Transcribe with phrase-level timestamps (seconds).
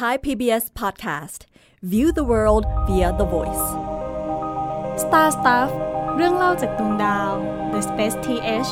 [0.00, 1.40] Thai PBS Podcast
[1.82, 3.64] View the world via the voice
[5.04, 5.70] Star Stuff
[6.16, 7.32] เรื่องเล่าจากดวงดาว
[7.72, 8.70] The Space TH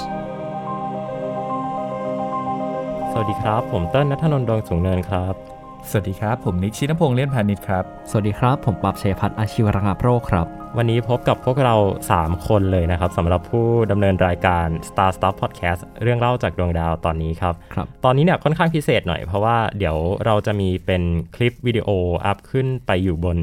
[3.10, 11.76] สวัสดีครับ ผมเต้นนัทนนท์ดวงสูงเนินครับ สวัสดีครับ ผมนิกชินพงษ์เล่นพาณิชย์ครับ สวัสดีครับ ผมปรับเชยพัฒน์อาชีวรังโรคครับ วันนี้พบกับพวกเรา
[12.12, 21.02] 3 คนเลยนะครับสำหรับผู้ดำเนินรายการ Star Stuff Podcast เรื่องเล่าจากดวงดาวตอนนี้ครับครับ ตอนนี้เนี่ยค่อนข้างพิเศษหน่อยเพราะว่าเดี๋ยวเราจะมีเป็น
[21.36, 21.88] คลิปวิดีโอ
[22.26, 23.38] อัพขึ้นไปอยู่บน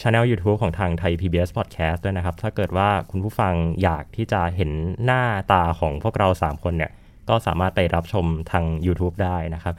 [0.00, 4.70] ช anel YouTube ของทางไทย PBS Podcast ด้วยนะครับ ถ้าเกิดว่าคุณผู้ฟังอยากที่จะเห็น
[5.04, 5.22] หน้า
[5.52, 6.92] ตาของพวกเรา 3 คนเนี่ย
[7.28, 9.74] ก็สามารถไปรับชมทาง YouTube ได้นะครับ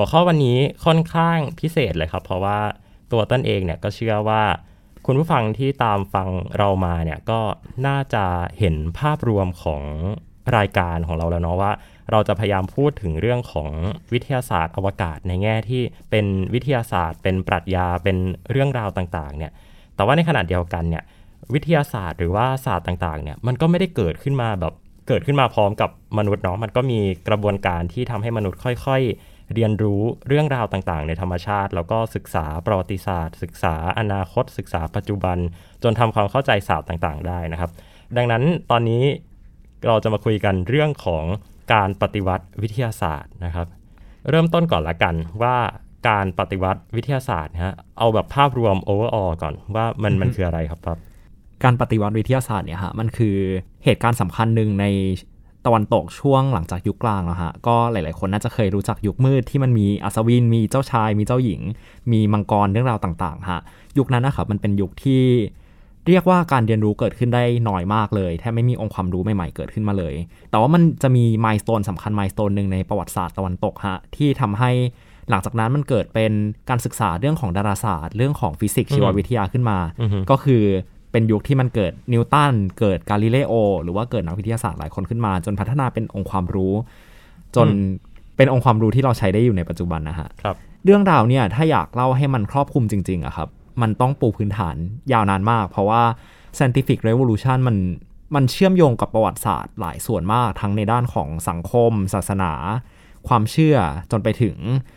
[0.00, 2.58] หัวข้อวันนี้ค่อนข้างพิเศษเลยครับ เพราะว่า
[3.12, 4.42] ตัวต้นเองเนี่ยก็เชื่อว่า
[5.06, 7.40] คุณผู้ฟังที่ตามฟังเรามาเนี่ยก็
[7.86, 8.24] น่าจะ
[8.58, 9.82] เห็นภาพรวมของ
[10.56, 11.72] รายการของเราแล้วเนาะว่า
[12.10, 13.70] เราจะพยายามพูดถึงเรื่องของ
[14.12, 18.16] วิทยาศาสตร์อวกาศในแง่ที่เป็นวิทยาศาสตร์ เป็นปรัชญาเป็น
[18.50, 19.52] เรื่องราวต่างๆเนี่ย
[19.96, 21.02] แต่ว่าในขณะเดียวกันเนี่ย
[21.54, 24.74] วิทยาศาสตร์หรือว่าศาสตร์ต่างๆเนี่ยมันก็ไม่ได้เกิดขึ้นมาแบบ
[25.08, 29.12] เกิดขึ้นมาพร้อมกับมนุษย์เนาะมันก็มีกระบวนการที่ทำให้มนุษย์ค่อย ๆ
[29.54, 35.38] เรียนรู้เรื่องราวต่างๆ ในธรรมชาติ แล้วก็ศึกษาประวัติศาสตร์ ศึกษาอนาคต ศึกษาปัจจุบัน
[35.82, 37.70] จนทำความเข้าใจศาสตร์ต่างๆ ได้นะครับ
[38.16, 39.02] ดังนั้นตอนนี้
[39.86, 41.24] เราจะมาคุยกันเรื่องของ
[41.74, 43.66] การปฏิวัติวิทยาศาสตร์นะครับ
[44.28, 45.56] เริ่มต้นก่อนละกันว่า
[46.08, 50.98] การปฏิวัติวิทยาศาสตร์นะฮะเอาแบบภาพรวม overall ก่อนว่ามันมันคืออะไรครับครับ
[51.64, 53.36] การปฏิวัติวิทยาศาสตร์เนี่ยฮะมันคือ
[53.84, 54.86] เหตุการณ์สำคัญหนึ่งใน
[55.68, 61.60] ตะวันตกช่วงหลังจากยุคกลางแล้วฮะ ก็หลาย ๆ คนน่าจะเคยรู้จักยุคมืดที่มันมีอัศวิน มีเจ้าชาย มีเจ้าหญิง
[62.12, 63.60] มีมังกรเรื่องราวต่าง ๆ ฮะ
[63.98, 65.22] ยุคนั้นนะครับมันเป็นยุคที่
[66.06, 70.14] เรียกว่าการเรียนรู้เกิดขึ้นได้น้อยมากเลย แทบไม่มีองค์ความรู้ใหม่ ๆ เกิดขึ้นมาเลย
[70.50, 74.70] แต่ว่ามันจะมี milestone สำคัญ milestone หนึ่งในประวัติศาสตร์ตะวันตกฮะที่ทำให้
[75.30, 76.32] หลังจากนั้นมันเกิดเป็น
[76.68, 80.64] การศึกษาเรื่องของดาราศาสตร์ เรื่องของฟิสิกส์ชีววิทยาขึ้นมาอือฮึก็คือ
[81.12, 86.74] เป็นยุคที่มันเกิดนิวตันเกิดกาลิเลโอ หรือว่าเกิดนักวิทยาศาสตร์หลายคนขึ้นมา จนพัฒนาเป็นองค์ความรู้
[87.56, 87.68] จน
[88.36, 93.48] เป็นองค์ความรู้ที่เราใช้ได้อยู่ในปัจจุบันนะฮะครับเรื่องราวเนี่ยถ้าอยากเล่าให้มันครอบคลุมจริงๆอะครับ
[93.82, 94.76] มันต้องปูพื้นฐาน
[95.12, 96.02] ยาวนานมาก เพราะว่า
[96.56, 97.76] scientific revolution มัน
[98.34, 102.52] มันเชื่อมโยงกับประวัติศาสตร์หลายส่วนมากทั้งในด้านของสังคม ศาสนา
[103.28, 103.76] ความเชื่อ
[104.10, 104.56] จนไปถึง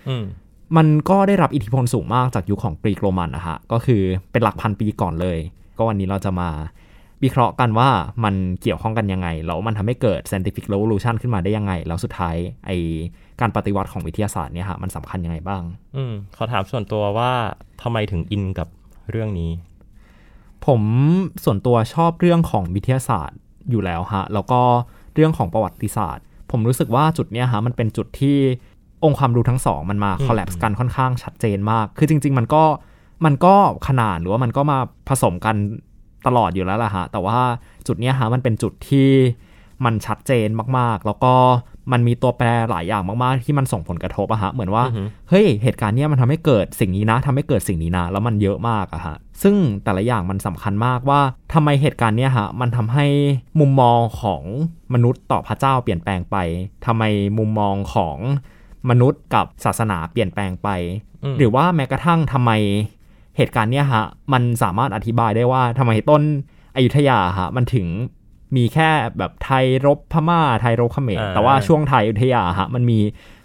[0.09, 0.25] อืม
[0.78, 5.38] มันก็ได้รับอิทธิพลสูงมากจากยุคของกรีกโรมันนะฮะก็คือเป็นหลักพันปีก่อนเลย
[5.81, 6.50] ก็วันนี้เราจะมา
[7.24, 7.90] วิเคราะห์กันว่า
[8.24, 12.72] มันเกี่ยวข้องกันยังไง แล้วมันทำให้เกิด scientific revolution ขึ้นมาได้ยังไง แล้วสุดท้ายไอ
[13.42, 15.62] การปฏิวัติของวิทยาศาสตร์เนี่ยฮะมันสำคัญยังไงบ้าง
[15.96, 17.31] อืมขอถามส่วนตัวว่า
[17.81, 18.68] ทำไมถึงอินกับ
[19.12, 19.52] เรื่องนี้
[20.66, 20.81] ผม
[21.44, 23.38] ส่วนตัวชอบเรื่องของวิทยาศาสตร์
[23.69, 24.62] อยู่แล้วฮะ แล้วก็
[25.16, 28.38] เรื่องของประวัติศาสตร์ ผมรู้สึกว่าจุดเนี้ยฮะมันเป็นจุดที่
[29.03, 32.63] องค์ความรู้ทั้งสองมันมาอืมคอลแลบกันค่อนข้างชัดเจนมาก คือจริง ๆ มันก็
[33.26, 33.54] มันก็
[33.88, 34.78] ขนาดหรือว่ามันก็มา
[35.09, 35.56] ผสมกัน
[36.28, 37.40] ตลอดอยู่แล้วล่ะฮะ แต่ว่า
[37.88, 39.09] จุดเนี้ยฮะมันเป็นจุดที่
[39.86, 41.34] มันชัดเจนมากๆ แล้วก็
[41.92, 51.22] มันมีตัวแปรหลายอย่างมากๆ ที่มันส่งผลกระทบอะฮะ เหมือนว่าอือฮึเฮ้ย เหตุการณ์เนี้ยมันทำให้เกิดสิ่งนี้นะทำให้เกิดสิ่งนี้นะ แล้วมันเยอะมากอะฮะ ซึ่งแต่ละอย่างมันสำคัญมากว่า
[51.54, 53.06] ทำไมเหตุการณ์เนี้ยฮะ มันทำให้
[53.60, 54.44] มุมมองของ
[54.94, 56.38] มนุษย์ต่อพระเจ้าเปลี่ยนแปลงไป
[56.86, 57.04] ทำไม
[57.38, 58.18] มุมมองของ
[58.90, 60.70] มนุษย์กับศาสนาเปลี่ยนแปลงไป
[61.24, 62.52] อืมหรือว่าแม้กระทั่งทำไม
[63.38, 64.03] เหตุการณ์เนี้ยฮะ
[64.34, 66.22] มันสามารถอธิบายได้ว่าทำไมต้น
[66.75, 67.88] อยุธยาฮะมันถึง
[68.56, 73.00] มีแค่แบบไทยรบพม่าไทยรบเขมรอ่าแต่ว่าช่วงไทยอยุธยาฮะมันมี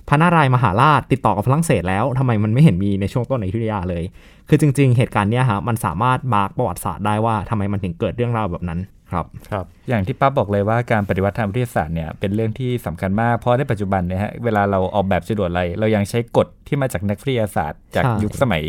[0.09, 4.05] พระนารายณ์มหาราชติดต่อกับฝรั่งเศสแล้วทำไมมันไม่เห็นมีในช่วงต้นอยุธยาเลย
[4.49, 8.81] คือจริง ๆ เหตุการณ์เนี้ยฮะมันสามารถมาร์กประวัติศาสตร์ได้ว่าทำไมมันถึงเกิดเรื่องราวแบบนั้น
[9.11, 18.65] ครับครับ อย่างที่ปั๊บบอกเลยว่าการปฏิวัติทางวิทยาศาสตร์เนี่ยเป็นเรื่องที่สำคัญมาก เพราะในปัจจุบันเนี่ยฮะเวลาเราออกแบบจรวดอะไร เรายังใช้กฎที่มาจากนักวิทยาศาสตร์ จากใช่ยุคสมัย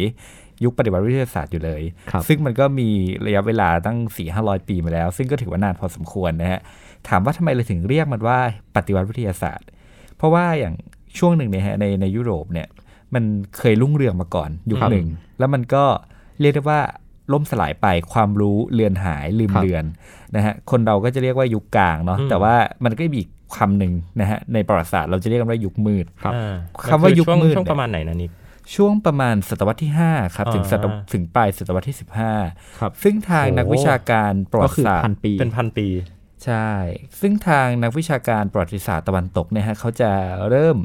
[0.63, 1.81] ยุคปฏิวัติวิทยาศาสตร์อยู่เลย
[2.12, 2.90] ครับซึ่งมันก็มี
[3.25, 6.59] ระยะเวลาตั้ง4ี่ห้าร้อยปีมาแล้ว ซึ่งก็ถือว่านานพอสมควรนะฮะ
[7.09, 8.38] ถามว่าทำไมเราถึงเรียกมันว่า
[8.75, 9.67] ปฏิวัติวิทยาศาสตร์
[10.17, 10.75] เพราะว่าอย่าง
[11.17, 12.67] ช่วงหนึ่งเนี่ยฮะในในยุโรปเนี่ย
[13.13, 13.23] มัน
[13.57, 15.07] เคยรุ่งเรืองมาก่อนยุคครับหนึ่ง
[15.40, 15.84] แล้วมันก็
[16.41, 16.79] เรียกได้ว่า
[17.34, 19.85] ล่มสลายไปความรู้เลือนหายลืมครับเลือน
[20.35, 22.55] นะฮะคนเราก็จะเรียกว่ายุคกลางเนาะอืมแต่ว่า
[22.85, 26.55] มันก็มีอีกคำหนึ่งนะฮะในประวัติศาสตร์เราจะเรียกกันว่ายุคมืดครับอ่า
[26.91, 28.31] คำว่ายุคช่วงมืดช่วงเนี่ยประมาณไหนนะนิก
[28.75, 31.96] ช่วงประมาณศตวรรษที่ 5 ครับ ถึงศตวอ่าถึงปลายศตวรรษที่
[32.79, 35.87] ครับ15ซึ่งทางโอ้นักวิชาการประวัก็ติคือศาสตพันร์ปีเป็นพันปี
[36.46, 36.69] ใช่
[37.22, 40.11] ซึ่งทางนักวิชาการประวัติศาสตร์ตะวันตกเนี่ยฮะเขาจะ
[40.49, 40.78] เริ่ม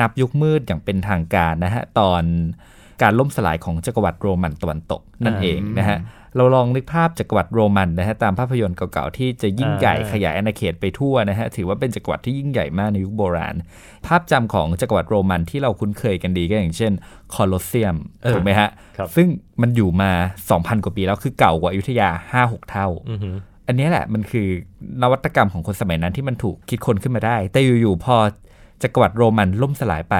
[0.00, 2.22] นับยุคมืดอย่างเป็นทางการนะฮะ ตอน
[3.02, 5.98] การล่มสลายของจักรวรรดิโรมันตะวันตกนั่นอ่าเองนะฮะ
[6.36, 13.54] เราลองนึกภาพจักรวรรดิโรมันนะฮะตามภาพยนตร์เก่าๆที่จะยิ่งใหญ่อ่าขยายอาณาเขตไปทั่วนะฮะถือว่าเป็นจักรวรรดิที่ยิ่งใหญ่มากในยุคโบราณ
[14.06, 16.92] ภาพจำของจักรวรรดิโรมันที่เราคุ้นเคยกันดีก็อย่างเช่น
[17.34, 17.96] โคลอสเซียม
[18.30, 19.28] ถูกไหมฮะครับซึ่ง
[19.62, 20.10] มันอยู่มา
[20.48, 22.08] 2,000 กว่าปีแล้วคือเก่ากว่าอยุธยา
[22.42, 23.36] 5-6 เท่าอือหือ
[23.66, 24.46] อันนี้แหละมันคือ
[25.02, 28.16] นวัตกรรมของคนสมัยนั้นที่มันถูกคิดค้นขึ้นมาได้ แต่อยู่ๆพอ
[28.82, 30.16] จักรวรรดิโรมันล่มสลายไป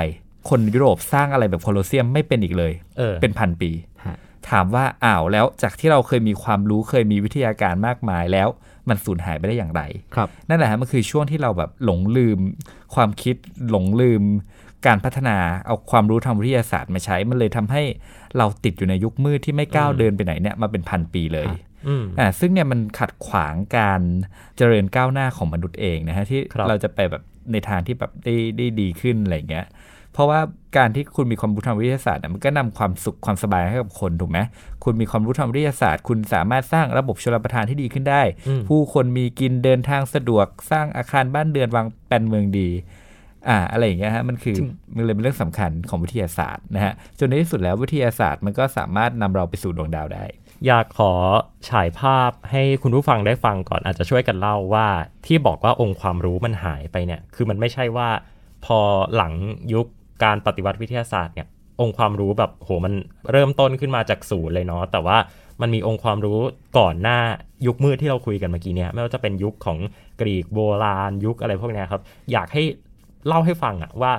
[0.48, 3.70] คนยุโรปสร้างอะไรแบบโคลอสเซียมไม่เป็นอีกเลยเออเป็นพันปี
[4.06, 4.16] ฮะ
[4.50, 8.48] ถามว่าอ้าวแล้วจากที่เราเคยมีความรู้เคยมีวิทยาการมากมายแล้ว
[8.88, 9.82] มันสูญหายไปได้อย่างไร
[10.14, 12.38] ครับนั่นแหละฮะมันคือช่วงที่เราแบบหลงลืม
[12.94, 13.36] ความคิด
[13.70, 14.22] หลงลืม
[14.86, 15.36] การพัฒนา
[15.66, 17.82] เอาความรู้ทางวิทยาศาสตร์มาใช้ มันเลยทำให้
[18.38, 21.48] เราติดอยู่ในยุคมืดที่ไม่ก้าวเดินไปไหนเนี่ยมาเป็นพันปีเลย
[21.88, 24.00] อืมอ่าซึ่งเนี่ยมันขัดขวางการ
[24.56, 27.22] เจริญก้าวหน้าของมนุษย์เองนะฮะที่ครับเราจะไปแบบ
[27.52, 29.66] ในทางที่แบบได้ได้ดีขึ้นอะไรอย่างเงี้ย
[30.12, 30.40] เพราะว่า
[30.76, 34.38] การที่คุณมีความรู้ทางวิทยาศาสตร์เนี่ยมันก็นำความสุขความสบายให้กับคนถูกไหม
[34.84, 42.68] คุณมีความรู้ทางวิทยาศาสตร์ คุณสามารถสร้างระบบชลประทานที่ดีขึ้นได้อืมผู้คนมีกินเดินทางสะดวกสร้างอาคารบ้านเรือนวางแปลนเมืองดี
[43.48, 44.56] อ่าอะไรอย่างเงี้ยฮะมันคือ
[44.96, 50.24] มันเลยเป็นเรื่องสำคัญของวิทยาศาสตร์นะฮะจนในที่สุดแล้ววิทยาศาสตร์มันก็สามารถนำเราไปสู่ดวงดาวได้
[50.66, 51.12] อยากขอ
[51.70, 54.88] ฉายภาพให้คุณผู้ฟังได้ฟังก่อนอาจจะช่วยกันเล่าว่า
[55.26, 58.08] ที่บอกว่าองค์ความรู้มันหายไปเนี่ย คือมันไม่ใช่ว่า
[58.64, 58.78] พอ
[59.16, 59.32] หลัง
[59.74, 59.86] ยุค
[60.24, 61.46] การปฏิวัติวิทยาศาสตร์เนี่ย
[61.80, 62.94] องค์ความรู้แบบโหมัน
[63.30, 65.16] เริ่มต้นขึ้นมาจากศูนย์เลยเนาะแต่ว่า
[65.60, 66.38] มันมีองค์ความรู้
[66.78, 67.18] ก่อนหน้า
[67.66, 69.78] ยุคมืดที่เราคุยกันเมื่อกี้เนี่ยไม่ว่าจะเป็นยุคของ
[70.20, 72.02] กรีกโบราณยุคอะไรพวกนี้ครับ
[72.32, 72.62] อยากให้
[73.26, 74.12] เล่าให้ฟังอะว่า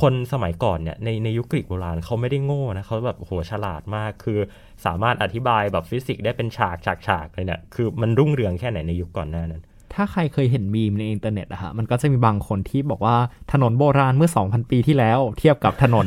[0.00, 4.38] คนสมัยก่อนเนี่ยในในยุคกรีกโบราณเขาไม่ได้โง่นะเขาแบบโหฉลาดมาก คือ
[4.86, 9.62] สามารถอธิบายแบบฟิสิกส์ได้เป็นฉากฉากฉากเลยเนี่ยคือมันรุ่งเรืองแค่ไหนในยุคก่อนหน้านั้น
[9.94, 13.16] ถ้าใครเคยเห็นมีมในอินเทอร์เน็ตอะฮะมันก็จะมีบางคนที่บอกว่า
[13.52, 16.06] ถนนโบราณเมื่อ 2,000 ปีที่แล้ว เทียบกับถนน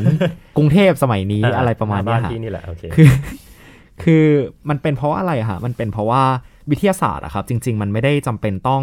[0.58, 3.10] กรุงเทพสมัยนี้อะไรประมาณเนี้บ้ายนฮะที่นี่แหละโอเคคือ
[4.04, 4.26] คือ
[4.70, 6.24] มันเป็นเพราะว่าอะไรอะฮะมันเป็นเพราะว่า
[6.72, 8.82] วิทยาศาสตร์อะครับ จริง ๆ มันไม่ได้จำเป็นต้อง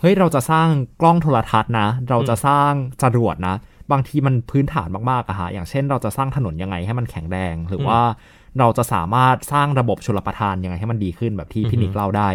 [0.00, 0.68] เฮ้ยเราจะสร้าง
[1.00, 2.70] กล้องโทรทัศน์นะ เราจะสร้าง
[3.02, 3.54] จรวดนะ
[3.92, 8.00] บางทีมันพื้นฐานมากๆอะฮะอย่างเช่น เราจะสร้างถนนยังไงให้มันแข็งแรงหรือว่า
[8.58, 12.28] เราจะสามารถสร้างระบบชลประทานยังไงให้มันดีขึ้นแบบที่พี่นิกเล่าได้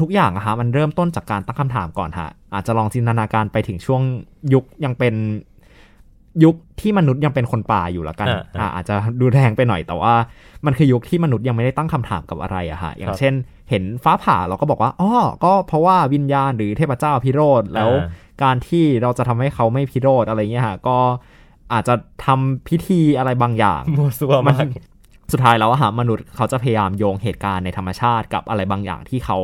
[0.00, 4.02] ทุกอย่างอะฮะมันเริ่มต้นจากการตั้งคำถามก่อนฮะอาจจะลองจินตนาการไปถึงช่วง
[4.52, 5.14] ยุคยังเป็น
[6.44, 10.14] ยุคที่มนุษย์ยังเป็นคนป่าอยู่ละกันอ่าอ่าอ่าอาจจะดูแรงไปหน่อยแต่ว่า
[10.66, 13.34] มันคือยุคที่มนุษย์ยังไม่ได้ตั้งคำถามกับอะไรอะฮะอย่างเช่น
[13.70, 15.10] เห็นฟ้าผ่าเราก็บอกว่าอ๋อ
[15.44, 20.98] ก็เพราะว่าวิญญาณหรือเทพเจ้าพิโรธแล้วอ่าการที่เราจะทำให้เขาไม่พิโรธอะไรเงี้ยฮะก็
[21.72, 21.94] อาจจะ
[22.26, 24.66] ทำพิธีอะไรบางอย่างมัวซัวมันมาก
[25.32, 29.38] สุดท้ายแล้วอะฮะมนุษย์เขาจะพยายามโยงเหตุการณ์ในธรรมชาติกับอะไรบางอย่างที่เขา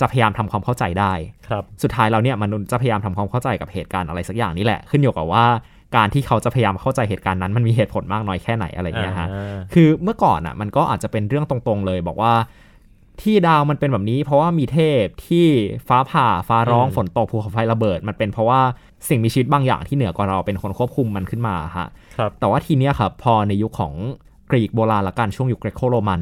[0.00, 1.12] จะพยายามทำความเข้าใจได้
[1.48, 5.44] ครับสุดท้ายแล้วเนี่ยมนุษย์จะพยายามทำความเข้าใจกับเหตุการณ์อะไรสักอย่างนี่แหละ ขึ้นอยู่กับว่า
[5.96, 12.32] การที่เขาจะพยายามเข้าใจเหตุการณ์นั้นมันมีเหตุผลมากน้อยแค่ไหนอะไรเงี้ยฮะอ่าคือเมื่อก่อนอะมันก็อาจจะเป็นเรื่องตรงๆเลยบอกว่า
[13.22, 15.46] ที่ดาวมันเป็นแบบนี้ เพราะว่ามีเทพที่
[15.88, 18.60] ฟ้าผ่าฟ้าร้องอืมฝนตกภูเขาไฟระเบิด มันเป็นเพราะว่า
[19.08, 23.94] สิ่งมีชีวิตบางอย่างที่เหนือกว่าเราเป็นคนควบคุมมันขึ้นมาฮะครับแต่ว่าทีเนี้ยครับพอในยุคของ
[24.50, 26.20] กรีกโบราณละกันช่วงยุคเกรโคโรมัน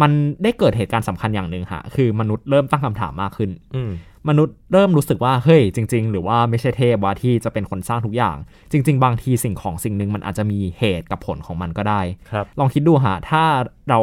[0.00, 0.10] มัน
[0.42, 3.90] ได้เกิดเหตุการณ์สำคัญอย่างหนึ่งฮะคือมนุษย์เริ่มตั้งคำถามมากขึ้นอืม
[4.28, 8.36] มนุษย์เริ่มรู้สึกว่าเฮ้ยจริง ๆ หรือว่าไม่ใช่เทพว่าที่จะเป็นคนสร้างทุกอย่าง
[8.72, 12.00] จริง ๆ บางทีสิ่งของสิ่งหนึ่งมันอาจจะมีเหตุกับผลของมันก็ได้
[12.30, 13.42] ครับลองคิดดูฮะถ้า
[13.90, 14.00] เรา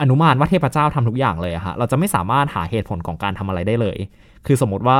[0.00, 3.98] อนุมานว่าเทพเจ้าทำทุกอย่างเลยอะฮะเราจะไม่สามารถหาเหตุผลของการทำอะไรได้เลย
[4.46, 4.98] คือสมมติว่า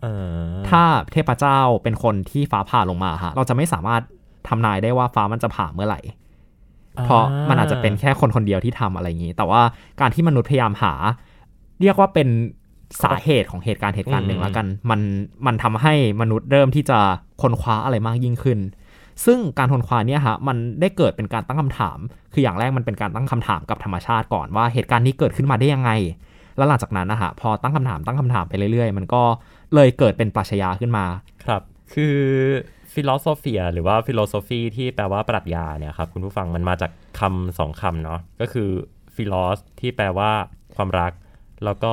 [0.00, 0.34] เออ
[0.70, 0.82] ถ้า
[1.12, 4.02] เทพเจ้าเป็นคนที่ฟ้าผ่าลงมาฮะเราจะไม่สามารถ
[4.48, 6.00] ทำนายได้ว่าฟ้ามันจะผ่าเมื่อไหร่
[7.04, 9.62] เพราะมันอาจจะเป็นแค่คนคนเดียวที่ทำอะไรอย่างนี้ แต่ว่า
[10.00, 10.92] การที่มนุษย์พยายามหา
[11.80, 12.28] เรียกว่าเป็น
[13.02, 15.00] สาเหตุของเหตุการณ์เหตุการณ์หนึ่งแล้วกัน มัน
[15.46, 16.98] มันทำให้มนุษย์เริ่มที่จะ
[17.42, 18.58] ค้นคว้าอะไรมากยิ่งขึ้น
[19.24, 21.98] ซึ่งการค้นคว้าเนี่ยฮะมันได้เกิดเป็นการตั้งคำถาม
[22.32, 25.90] คืออย่างแรกมันเป็นการตั้งคำถามกับธรรมชาติก่อนว่าเหตุการณ์นี้เกิดขึ้นมาได้ยังไง
[26.56, 29.22] แล้วหลังจากนั้นนะฮะพอตั้งคำถามตั้งคำถามไปเรื่อยๆ มันก็
[29.74, 31.04] เลยเกิดเป็นปรัชญาขึ้นมา
[31.44, 31.62] ครับ
[31.94, 32.16] คือ
[32.94, 38.70] philosophia หรือว่า philosophy ที่แปลว่าปรัชญาเนี่ยครับคุณผู้ฟังมันมาจากคำสองคำเนาะก็คือ
[39.14, 40.30] philos ที่แปลว่า
[40.76, 41.12] ความรัก
[41.64, 41.92] แล้วก็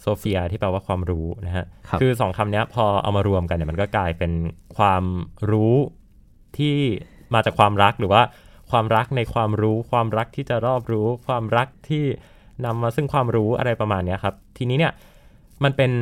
[0.00, 4.32] sophia ที่แปลว่าความรู้นะฮะครับอสองคำเนี้ยพอเอามารวมกันเนี่ยมันก็กลายเป็น
[4.76, 5.04] ความ
[5.50, 5.74] รู้
[6.58, 6.76] ที่
[7.34, 8.22] มาจากความรักหรือว่า
[8.70, 12.04] ความรักในความรู้ ความรักที่จะรอบรู้ ความรักที่
[12.64, 14.92] นำมาซึ่งความรู้อะไรประมาณเนี้ยครับ ทีนี้เนี่ย
[15.64, 15.92] มันเป็น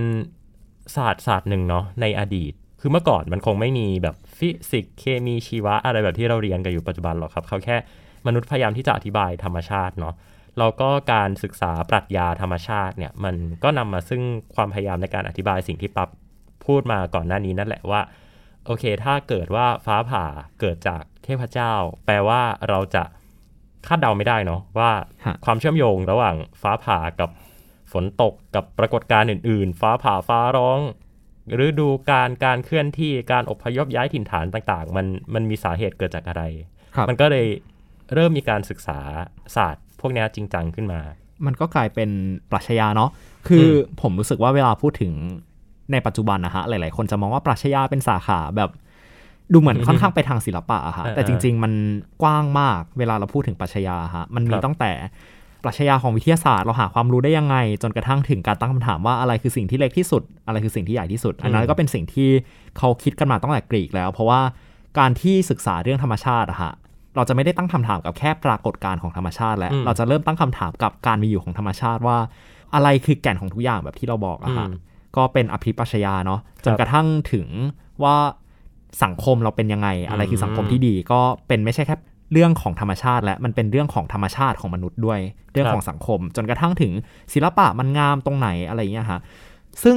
[0.97, 2.53] ศาสตร์ศาสตร์หนึ่งเนาะในอดีต
[2.85, 7.77] คือเมื่อก่อนมันคงไม่มีแบบฟิสิกส์เคมีชีวะอะไรแบบที่เราเรียนกันอยู่ปัจจุบันหรอกครับเขาแค่
[8.27, 10.15] มนุษย์พยายามที่จะอธิบายธรรมชาติเนาะ
[10.59, 14.23] แล้วก็การศึกษาปรัชญาธรรมชาติเนี่ยมันก็นำมาซึ่ง
[14.55, 16.09] ความพยายามในการอธิบายสิ่งที่ปั๊บ
[16.67, 18.01] พูดมาก่อนหน้านี้นั่นแหละว่า
[18.67, 20.25] โอเค ถ้าเกิดว่าฟ้าผ่า
[20.61, 21.73] เกิดจากเทพเจ้า
[22.07, 23.05] แปลว่าเราจะ
[23.87, 24.91] คาดเดาไม่ได้เนาะว่า
[25.45, 27.31] ความเชื่อมโยงระหว่างฟ้าผ่ากับ
[27.93, 30.81] ฝนตกกับปรากฏการณ์อื่น ๆ ฟ้าผ่าฟ้าร้อง
[31.67, 36.43] ฤดูการการเคลื่อนที่การอพยพย้ายถิ่นฐานต่างๆ มันมันมีสาเหตุเกิดจากอะไร
[36.97, 37.47] ครับมันก็เลย
[38.15, 38.99] เริ่มมีการศึกษา
[39.57, 41.01] ศาสตร์พวกเนี้ยจริงจังขึ้นมา
[41.47, 42.11] มันก็กลายเป็น
[42.51, 43.11] ปรัชญาเนาะ
[43.49, 45.13] คืออมผมรู้สึกว่าเวลาพูดถึง
[45.93, 48.71] ในปัจจุบันนะฮะหลาย ๆ คนจะมองว่าปรัชญาเป็นสาขาแบบ
[49.53, 51.73] ดูเหมือนค่อนข้างไปทางศิลปะอะฮะเออแต่จริง ๆ มัน
[52.23, 54.93] กว้างมากเวลาเราพูดถึงปรัชญาฮะมันมีครับตั้งแต่
[55.65, 62.29] ปรัชญาของวิทยาศาสตร์เราหาความรู้ได้ยังไง จนกระทั่งถึงการตั้งคำถามว่าอะไรคือสิ่งที่เล็กที่สุด อะไรคือสิ่งที่ใหญ่ที่สุด อันนั้นก็เป็นสิ่งที่
[62.79, 64.41] เขาคิดกันมาตั้งแต่กรีกแล้ว เพราะว่า
[64.99, 66.73] การที่ศึกษาเรื่องธรรมชาติอะฮะ
[67.17, 72.19] เราจะไม่ได้ตั้งคำถามกับแค่ปรากฏการณ์ของธรรมชาติ แล้วอืมเราจะเริ่มตั้งคำถามกับการมีอยู่ของธรรมชาติว่า
[72.75, 74.75] อะไรคือแก่นของทุกอย่างแบบที่เราบอกอะฮะอืม
[75.17, 77.47] ก็เป็นอภิปรัชญาเนาะจนกระทั่งถึง
[78.03, 78.17] ว่า
[79.05, 81.97] สังคมเราเป็นยังไง อะไรคือสังคมที่ดีก็เป็นไม่ใช่แค่
[82.33, 85.21] เรื่องของธรรมชาติและมันเป็นเรื่องของธรรมชาติของมนุษย์ด้วย
[85.53, 86.93] เรื่องของสังคม จนกระทั่งถึง
[87.33, 89.21] ศิลปะมันงามตรงไหนอะไรอย่างเงี้ยฮะ
[89.85, 89.97] ซึ่ง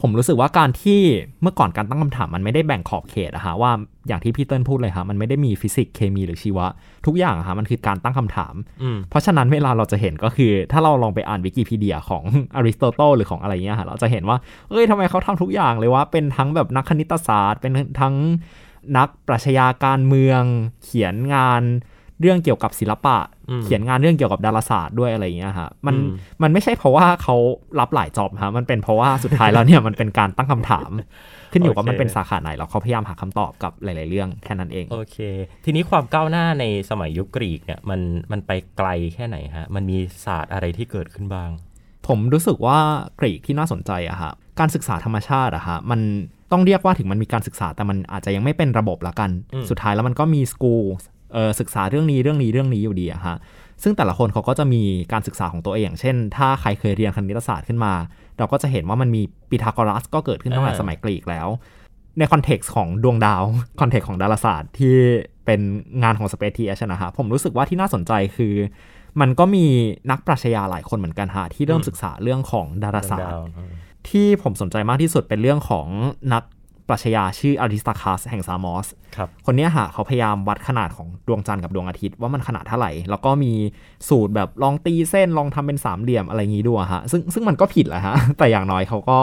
[0.00, 1.00] ผมรู้สึกว่าการที่
[1.42, 3.70] เมื่อก่อนการตั้งคำถามมันไม่ได้แบ่งขอบเขตอะฮะว่า
[4.08, 6.66] อย่างที่พี่เติ้ลพูดเลยฮะมันไม่ได้มีฟิสิกส์เคมีหรือชีวะ
[7.06, 12.24] ทุกอย่างอะฮะมันคือการตั้งคำถามอืมเพราะฉะนั้นเวลาเราจะเห็นก็คือ ถ้าเราลองไปอ่านวิกิพีเดียของ
[12.56, 14.36] อริสโตเติลหรือของอะไรเงี้ยฮะเราจะเห็นว่า
[14.70, 18.14] เอ้ยทำไมเขาทำทุกอย่างเลยว่าเป็นทั้งแบบนักคณิตศาสตร์ เป็นทั้ง
[18.96, 20.42] นักปรัชญาการเมือง
[20.84, 21.62] เขียนงาน
[22.20, 23.18] เรื่องเกี่ยวกับศิลปะ
[23.50, 27.36] อืมเขียนงานเรื่องเกี่ยวกับดาราศาสตร์ด้วยอะไรเงี้ยฮะมันอืมมันไม่ใช่เพราะว่าเขา
[27.80, 30.90] รับหลายจอบฮะมันเป็นเพราะว่าสุดท้ายแล้วเนี่ยมันเป็นการตั้งคำถาม
[31.52, 35.16] ขึ้นอยู่กับมันเป็นสาขาไหนแล้วเขาพยายามหาคำตอบกับหลาย ๆ เรื่องแค่นั้นเองโอเค
[35.64, 38.00] ทีนี้ความก้าวหน้าในสมัยยุคกรีกเนี่ยมัน
[38.32, 41.50] มันไปไกลแค่ไหนฮะมันมีศาสตร์อะไรที่เกิดขึ้นบ้าง
[42.08, 42.78] ผมรู้สึกว่า
[43.20, 46.00] กรีกที่น่าสนใจอะฮะการศึกษาธรรมชาติอะฮะมัน
[46.52, 50.84] ต้องเรียกว่าถึงมันมีการศึกษาแต่มันอาจจะยังไม่เป็นระบบละกันอืมสุดท้ายแล้วมันก็มีสกูล
[51.32, 53.36] เอ่อศึกษาเรื่องนี้เรื่องนี้เรื่องนี้อยู่ดีอะฮะ
[53.82, 54.82] ซึ่งแต่ละคนเขาก็จะมี
[55.12, 57.92] การศึกษาของตัวเองอย่างเช่น ถ้าใครเคยเรียนคณิตศาสตร์ขึ้นมา
[58.38, 61.48] เราก็จะเห็นว่ามันมีปีทาโกรัสก็เกิดขึ้นตั้งแต่อ่าสมัยกรีกแล้ว
[62.18, 63.42] ในคอนเท็กซ์ของดวงดาว
[63.80, 64.94] context ของดาราศาสตร์ที่
[65.46, 65.60] เป็น
[66.02, 68.54] งานของ Space TH นะฮะผมรู้สึกว่าที่น่าสนใจคือ
[69.20, 69.64] มันก็มี
[70.10, 73.72] นักปรัชญาหลายคนเหมือนกันฮะที่เริ่มศึกษาเรื่องของดาราศาสตร์ดาวอืม
[74.10, 75.86] ที่ผมสนใจมากที่สุดเป็นเรื่องของ
[76.32, 76.42] นัก
[76.88, 83.52] ปรัชญาชื่ออริสตาคัสแห่งซามอสครับคนเนี้ยฮะเขาพยายามวัดขนาดของดวงจันทร์กับดวงอาทิตย์ว่ามันขนาดเท่าไหร่ แล้วก็มี
[84.08, 89.18] สูตรแบบลองตีเส้นลองทำเป็นสามเหลี่ยมอะไรอย่างงี้ด้วยฮะซึ่งซึ่งมันก็ผิดแหละฮะแต่อย่างน้อยเขาก็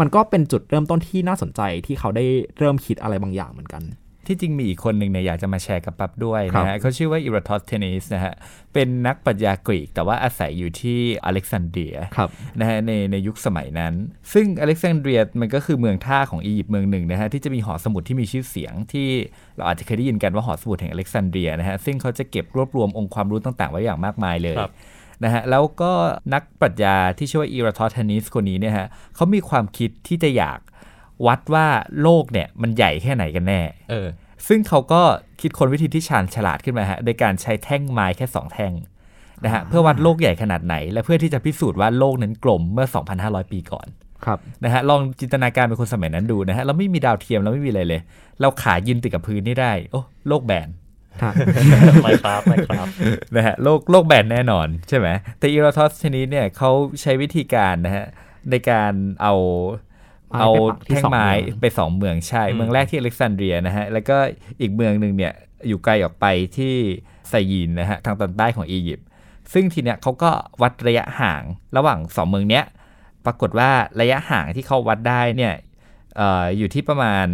[0.00, 2.24] มันก็เป็นจุดเริ่มต้นที่น่าสนใจที่เขาได้
[2.58, 3.82] เริ่มคิดอะไรบางอย่างเหมือนกัน
[4.26, 8.34] ที่จริงมีอีกคนหนึ่งเนี่ยอยากจะมาแชร์กับปั๊บด้วยครับนะฮะเขาชื่อว่าอิรัตอสเทนิสนะฮะ
[8.74, 13.94] เป็นนักปรัชญากรีก แต่ว่าอาศัยอยู่ที่อเล็กซานเดรียครับนะฮะในในยุคสมัยนั้น
[14.32, 19.08] ซึ่งอเล็กซานเดรียมันก็คือเมืองท่าของอียิปต์เมืองหนึ่งนะฮะที่จะมีหอสมุดที่มีชื่อเสียงที่
[19.56, 24.72] เราอาจจะเคยได้ยินกันว่าหอสมุดแห่งอเล็กซานเดรียนะฮะซึ่งเขาจะเก็บรวบรวมองค์ความรู้ต่างๆ ไว้อย่างมากมายเลยครับ
[25.24, 25.92] นะฮะแล้วก็
[26.34, 30.58] นักปรัชญาที่ชื่อว่าอีรัตอสเทนิสคนนี้เนี่ยฮะเขามีความคิดที่จะอยาก
[31.26, 31.66] วัดว่า
[32.02, 33.60] โลกเนี่ยมันใหญ่แค่ไหนกันแน่
[33.90, 34.06] เออ
[34.48, 35.02] ซึ่งเขาก็
[35.40, 38.72] คิดค้นวิธีที่ชาญฉลาดขึ้นมาฮะโดยการใช้แท่งไม้แค่ 2 แท่ง
[39.44, 42.86] นะฮะเพื่อวัดโลกใหญ่ขนาดไหน และเพื่อที่จะพิสูจน์ว่าโลกนั้นกลมเมื่อ
[43.20, 43.86] 2,500 ปีก่อน
[44.24, 48.00] ครับนะฮะลองจินตนาการเป็นคนสมัยนั้นดูนะฮะเราไม่มีดาวเทียมเราไม่มีอะไรเลย
[48.40, 50.68] เราขายืนติดกับพื้นนี่ได้ โอ้โลกแบน
[52.02, 52.86] ไม่ครับไม่ครับ
[53.36, 56.70] นะฮะโลกโลกแบนแน่นอนใช่ไหมแต่อีโรทอสชนิดเนี่ยเขา
[57.02, 58.06] ใช้วิธีการนะฮะ
[58.50, 59.91] ในการเอาไม้
[60.40, 64.16] เอาไปปักที่แท่งสองไม้เมืองไปสองเมืองใช่อืมเมืองแรกที่อเล็กซานเดรียนะฮะ แล้วก็
[64.60, 65.32] อีกเมืองหนึ่งเนี่ย
[65.68, 66.74] อยู่ไกลออกไปที่
[67.28, 69.06] ไซยีนนะฮะทางตอนใต้ของอียิปต์
[69.52, 70.30] ซึ่งทีเนี้ยเขาก็
[70.62, 71.42] วัดระยะห่าง
[71.76, 72.64] ระหว่างสองเมืองเนี้ย
[73.26, 73.70] ปรากฏว่า
[74.00, 75.54] ระยะห่างที่เขาวัดได้เนี่ย
[76.16, 77.26] เอ่ออยู่ที่ประมาณ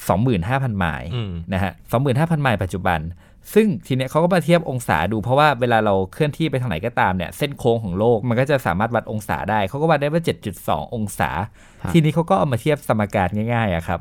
[0.00, 1.72] 25,000 ไมล์อืมนะฮะ
[2.06, 3.00] 25,000 ไมล์ปัจจุบัน
[3.54, 10.22] ซึ่งทีเนี้ยเขาก็มาเทียบองศาดูเพราะว่าเวลาเราเคลื่อนที่ไปทางไหนก็ตามเนี่ย เส้นโค้งของโลกมันก็จะสามารถวัดองศาได้ เขาก็วัดได้ว่า
[10.58, 11.30] 7.2 องศา
[11.82, 14.00] ครับทีนี้เขาก็เอามาเทียบสมการง่ายๆอะครับ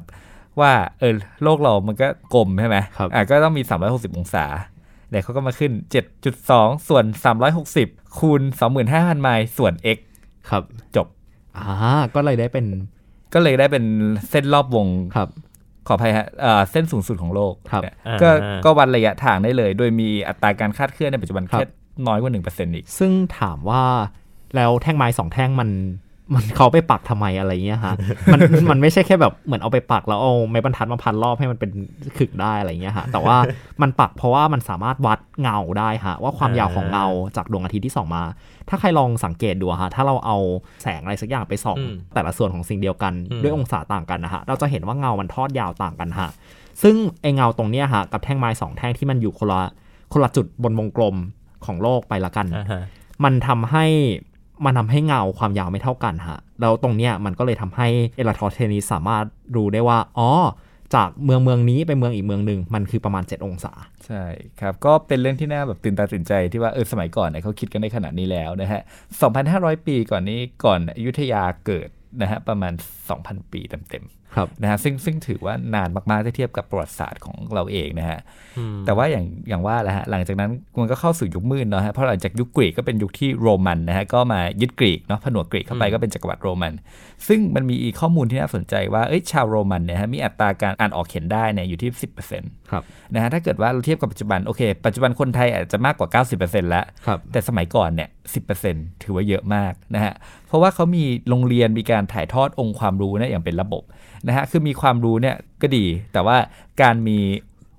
[0.59, 4.45] ว่าเออโลกเรามันก็กลมใช่ไหมครับอะก็ต้องมี 360 องศา
[5.09, 5.71] เดี๋ยวเขาก็มาขึ้น
[6.29, 7.05] 7.2 ส่วน
[7.61, 8.41] 360 คูณ
[8.81, 9.97] 25,000 ไมล์ส่วน x
[10.49, 10.63] ครับ
[10.95, 11.07] จบ
[11.57, 11.67] อ่า
[12.15, 12.65] ก็เลยได้เป็น
[13.33, 13.85] ก็เลยได้เป็น
[14.29, 15.29] เส้นรอบวงครับ
[15.87, 21.67] ขออภัยฮะเอ่อเส้นสูงสุดของโลกครับเนี่ยอ่าก็อ่าก็วัดระยะทางได้เลย โดยมีอัตราการคาดเคลื่อนในปัจจุบันครับแค่
[22.07, 23.83] น้อยกว่า1%อีก ซึ่งถามว่า
[24.55, 25.69] แล้วแท่งไม้สองแท่งมัน
[26.33, 27.93] มันเขาไปปักทำไมอะไรเงี้ยฮะ
[28.33, 28.39] มัน
[28.69, 31.71] มันไม่ใช่แค่แบบเหมือนเอาไปปักแล้วเอาไม้บรรทัดมาพันรอบให้มันเป็น
[32.17, 33.37] ขึกได้อะไรเงี้ยฮะแต่ว่า
[33.81, 37.05] มันปักเพราะว่ามันสามารถวัดเงาได้ฮะว่าความยาวของเงา
[37.37, 38.23] จากดวงอาทิตย์ที่ส่องมา
[38.69, 40.37] ถ้าใครลองสังเกตดูอะฮะถ้าเราเอา
[40.83, 46.29] แสงอะไรสักอย่างไปส่องอืมแต่ละส่วนของสิ่งเดียวกันอืมด้วยองศาต่างกันนะฮะเราจะเห็นว่าเงามันทอดยาวต่างกันฮะ
[46.83, 49.61] ซึ่งไอเงาตรงเนี้ยฮะกับแท่งไม้สองแท่งที่มันอยู่คนละ
[50.13, 51.15] คนละจุดบนวงกลม
[51.65, 52.81] ของโลกไปละกันอ่าฮะ
[53.23, 53.85] มันทำให้
[54.65, 60.29] มันทำให้เงาความยาวไม่เท่ากันฮะ แล้วตรงเนี้ยมันก็เลยทำให้เอลาทอเทนิสามารถรู้ได้ว่า อ๋อ
[60.95, 63.73] จากเมืองเมืองนี้ไปเมืองอีกเมืองหนึ่งมันคือประมาณ 7 องศา
[64.05, 64.23] ใช่
[64.59, 68.81] ครับ ก็เป็นเรื่องที่น่าแบบตื่นตาตื่นใจที่ว่าเออสมัยก่อนเนี่ยเขาคิดกันได้ขนาดนี้แล้วนะฮะ
[69.33, 71.89] 2,500 ปีก่อนนี้ก่อนอยุธยาเกิด
[72.21, 72.73] นะฮะประมาณ
[73.13, 74.24] 2,000 ปีเต็มๆ
[74.61, 78.19] นะฮะซึ่งซึ่งถือว่านานมากๆถ้าเทียบกับประวัติศาสตร์ของเราเองนะฮะ
[78.85, 80.49] แต่ว่าอย่างอย่างว่าแหละฮะหลังจากนั้น
[80.79, 86.73] มันก็เข้าสู่ยุคมืดเนาะฮะเพราะหลังจากยุคกรีกก็เป็นยุคที่โรมันนะฮะก็มายึดกรีกเนาะผนวกกรีกเข้าไปก็เป็นจักรวรรดิโรมัน
[87.27, 91.89] ซึ่งมันมีอีกข้อมูลที่น่าสนใจว่าเอ้ยชาวโรมันเนี่ยฮะมีอัตราการอ่านออกเขียนได้เนี่ยอยู่ที่
[92.31, 100.13] 10%ครับนะฮะถ้าเกิดว่าเราเทียบกับปัจจุบันโอเค ปัจจุบันคนไทยอาจจะมากกว่า 90%แล้วครับแต่สมัยก่อนเนี่ย 10%ถือว่าเยอะมากนะฮะ
[100.47, 103.83] เพราะว่าเขามีโรงเรียนมีการถ่ายทอดองค์ความรู้เนี่ยอย่างเป็นระบบ
[104.27, 106.37] นะฮะ คือมีความรู้เนี่ยก็ดี แต่ว่า
[106.81, 107.17] การมี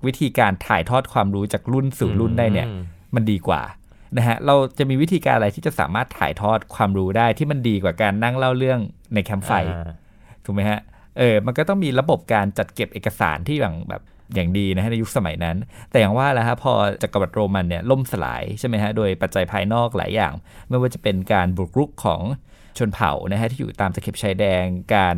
[0.05, 2.81] วิธีการถ่ายทอดความรู้จากรุ่นสู่รุ่นได้เนี่ยอืม
[3.15, 3.61] มันดีกว่า
[4.17, 8.79] นะฮะ เราจะมีวิธีการอะไรที่จะสามารถถ่ายทอดความรู้ได้ที่มันดีกว่าการนั่งเล่าเรื่อง
[9.13, 9.91] ในแคมป์ไฟอ่า
[10.45, 10.79] ถูกไหมฮะ
[11.17, 14.01] เออ มันก็ต้องมีระบบการจัดเก็บเอกสารที่อย่างแบบ
[14.35, 15.57] อย่างดีนะฮะในยุคสมัยนั้น
[15.91, 20.33] แต่อย่างว่าแหล้วฮะพอจักรวรรดิโรมันเนี่ยล่มสลายใช่ไหมฮะโดยปัจจัยภายนอกหลายอย่าง
[20.69, 22.21] ไม่ว่าจะเป็นการบุกรุกของ
[22.77, 24.65] ชนเผ่านะฮะที่อยู่ตามตะเข็บชายแดง
[24.95, 25.17] การ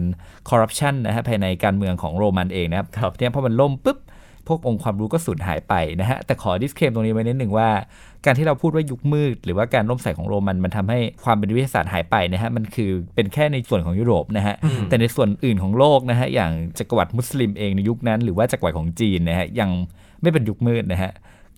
[0.49, 3.97] คอร์รัปชันนะฮะภายในการเมืองของโรมันเองนะครับเนี่ยพอมันล่มปุ๊บ
[4.49, 7.69] พวกองค์ความรู้ก็สูญหายไปนะฮะ แต่ขอดิสเคลมตรงนี้ไว้นิดหนึ่งว่า
[8.25, 14.55] การที่เราพูดว่ายุคมืด หรือว่าการล่มสลายของโรมันมันทำให้ความเป็นวิทยาศาสตร์หายไปนะฮะ มันคือเป็นแค่ในส่วนของยุโรปนะฮะ
[14.89, 19.69] แต่ในส่วนอื่นของโลกนะฮะ อย่างจักรวรรดิมุสลิมเองในยุคนั้น หรือว่าจักรวรรดิของจีนนะฮะยัง
[20.21, 21.11] ไม่เป็นยุคมืดนะฮะ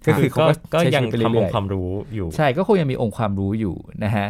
[0.07, 4.27] ก็คือเขาก็ก็ก็ใช้ยังชีวิตไปทำอเรื่งอยค์ความรู้อยู่ๆใช่ก็คงยังมีองค์ความรู้อยู่นะฮะ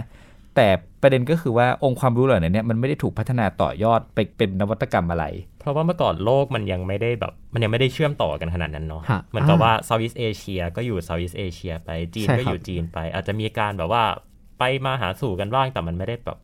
[0.55, 0.67] แต่
[1.01, 5.25] ประเด็นก็คือว่าองค์ความรู้เหล่านั้นเนี่ยมันไม่ได้ถูกพัฒนาต่อยอดไปเป็นนวัตกรรมอะไร
[5.60, 14.03] เพราะว่าเมื่อก่อนโลกมันยังไม่ได้แบบมันยังไม่ได้เชื่อมต่อกันขนาดนั้นเนาะฮะเหมือนกับอ่าว่าเซาท์อีสเอเชียก็อยู่เซาท์อีสเอเชียไปจีนใช่ก็ครับอยู่จีนไป อาจจะมีการแบบว่า
[14.60, 16.38] ไปมาหาสู่กันบ้างแต่มันไม่ได้แบบ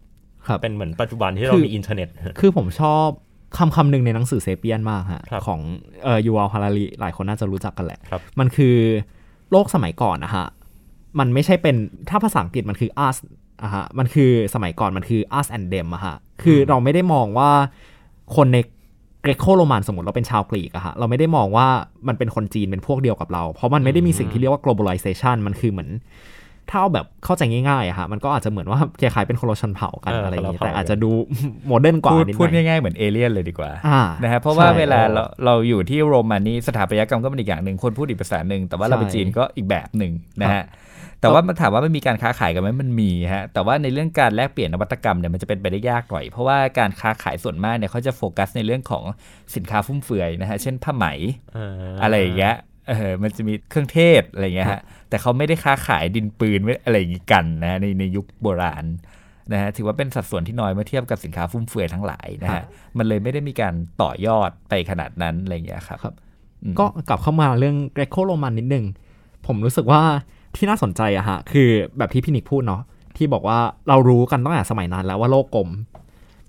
[0.47, 2.07] ครับเป็นเหมือนปัจจุบันที่เราคือมีอินเทอร์เน็ต
[2.39, 3.07] คือผมชอบ
[3.57, 5.59] คำคำหนึ่งในหนังสือเซเปียนมากฮะครับของ
[6.03, 8.75] เอ่อยูวัลฮาราลีหลายคนน่าจะรู้จักกันแหละครับมันคือ
[9.51, 10.45] โลกสมัยก่อนนะฮะ
[11.19, 11.75] มันไม่ใช่เป็น
[12.09, 13.17] ถ้าภาษาอังกฤษมันคือ us
[13.63, 17.49] อะฮะมันคือสมัยก่อนมันคือ us and them อะฮะคือเราไม่ได้มองว่า
[18.35, 18.57] คนใน
[19.21, 21.67] เกรโคโรมันสมมติเราเป็นชาวกรีกอะฮะเราไม่ได้มองว่า
[22.07, 25.89] มันเป็นคนจีนเป็นพวกเดียวกับเรา เพราะมันไม่ได้มีสิ่งที่เรียกว่า globalization มันคือเหมือน
[26.71, 31.11] ถ้าเอาแบบเข้าใจง่ายๆอะฮะมันก็อาจจะเหมือนว่าคล้ายๆเป็นคนละชนเผ่ากันเอออะไรอย่างคนเงี้ละยเผ่าแต่อาจจะดู
[31.67, 40.63] โมเดิร์นกว่าพูดนิดหพูดน่อยง่ายๆเหมือนเอเลี่ยนเลยดีกว่าอ่านะฮะเพราะว่าใช่เวลาเราเราอยู่ที่โรมันนี่สถาปัตยกรรมก็เป็นอีกอย่างหนึ่งคนพูดอีกภาษาหนึ่งแต่ว่าเราไปใช่จีนก็อีกแบบหนึ่งนะฮะ
[41.21, 49.03] แต่ว่ามันถามว่ามันมีการค้าขายกันไหมมันมีฮะแต่ว่าในเรื่องการแลกเปลี่ยนนวัตกรรมเนี่ยมันจะเป็นไปได้ยากหน่อย เพราะว่าการค้าขายส่วนมากเนี่ยเขาจะโฟกัสในเรื่องของ
[49.55, 51.05] สินค้าฟุ่มเฟือยนะฮะเช่นผ้าไหม
[51.53, 52.55] เออออะไรอย่างเงี้ย
[52.89, 58.85] เออมันจะมีเครื่องเทศอะไรอย่างเงี้ยฮะแต่เขาไม่ได้ค้าขายดินปืนไม่อะไรอย่างงี้กันนะฮะในในยุคโบราณ
[59.53, 62.63] นะฮะถือว่าเป็นสัดส่วนที่น้อยเมื่อเทียบกับสินค้าฟุ่มเฟือยทั้งหลายนะฮะ
[62.97, 66.15] มันเลยไม่ได้มีการต่อยอดไปขนาดนั้นอะไรอย่างเงี้ยครับครับ
[66.63, 68.85] อืมก็กลับเข้ามาเรื่องเกรโคโรมันนิดนึง
[69.47, 70.01] ผมรู้สึกว่า
[70.57, 72.81] ที่น่าสนใจอะฮะ คือแบบที่พี่นิกพูดเนาะ
[73.17, 75.69] ที่บอกว่าเรารู้กันตั้งแต่สมัยนั้นแล้วว่าโลกกลม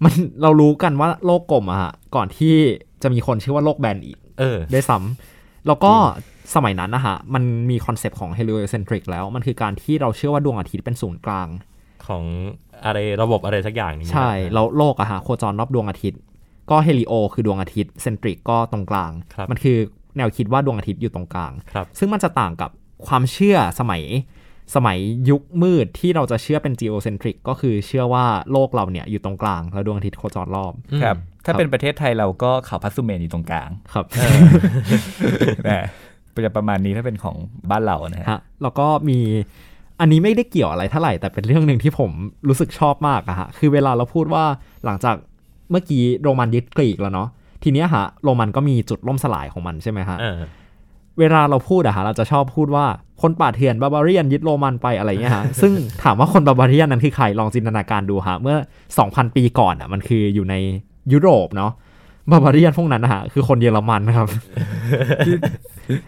[0.05, 2.55] มันเรารู้กันว่าโลกกลมอะฮะก่อนที่
[3.03, 5.92] จะมีคนเชื่อว่าโลกแบนอีกเออด้วยซ้ำแล้วก็
[6.55, 11.49] สมัยนั้นนะฮะ มันมีคอนเซปต์ของ heliocentric แล้ว มันคือการที่เราเชื่อว่าดวงอาทิตย์เป็นศูนย์กลาง
[12.07, 12.25] ของ
[12.85, 16.21] อะไรระบบอะไรสักอย่างนี้ใช่ แล้วโลกอะฮะโคจรรอบดวงอาทิตย์
[16.71, 19.79] ก็ helio คือดวงอาทิตย์ centric ก็ตรงกลางครับมันคือ
[20.16, 22.71] แนวคิดว่าดวงอาทิตย์อยู่ตรงกลางครับซึ่งมันจะต่างกับ
[23.07, 24.03] ความเชื่อสมัย
[24.75, 24.99] สมัย
[25.31, 34.07] ยุคมืดที่เราจะเชื่อเป็น geocentric ก็คือเชื่อว่าโลกเราเนี่ยอยู่ตรงกลางแล้วดวงอาทิตย์โคจรรอบครับ ถ้าครับเป็นประเทศไทยเราก็เขาพัสดุเมนอยู่ตรงกลางครับ
[35.69, 35.87] นะ
[36.45, 37.37] จะประมาณนี้ถ้าเป็นของ
[37.71, 39.19] บ้านเรานะฮะฮะแล้วก็มี
[40.01, 42.11] อันนี้ไม่ได้เกี่ยวอะไรเท่าไหร่แต่เป็นเรื่องหนึ่งที่ผม
[42.49, 44.45] รู้สึกชอบมากอะฮะคือเวลาเราพูดว่า
[44.85, 45.17] หลังจาก
[45.71, 47.29] เมื่อกี้โรมันยึดกรีกแล้วเนาะ
[47.63, 50.39] ทีเนี้ยฮะโรมันก็มีจุดล่มสลายของมันใช่ไหมฮะเออ
[51.21, 52.87] เวลาเราพูดอะฮะเราจะชอบพูดว่า
[53.23, 58.57] คนป่าเถื่อนบาบาเรียนยึดโรมันไปอะไรเงี้ยฮะ ซึ่งถามว่าคนบาบาเรียนนั้นคือใครลองจินตนาการดูฮะ เมื่อ
[58.97, 60.55] 2,000 ปีก่อนอะมันคืออยู่ใน
[61.13, 61.73] ยุโรปเนาะ
[62.31, 64.29] บาบาเรียนพวกนั้นนะฮะคือคนเยอรมันนะครับ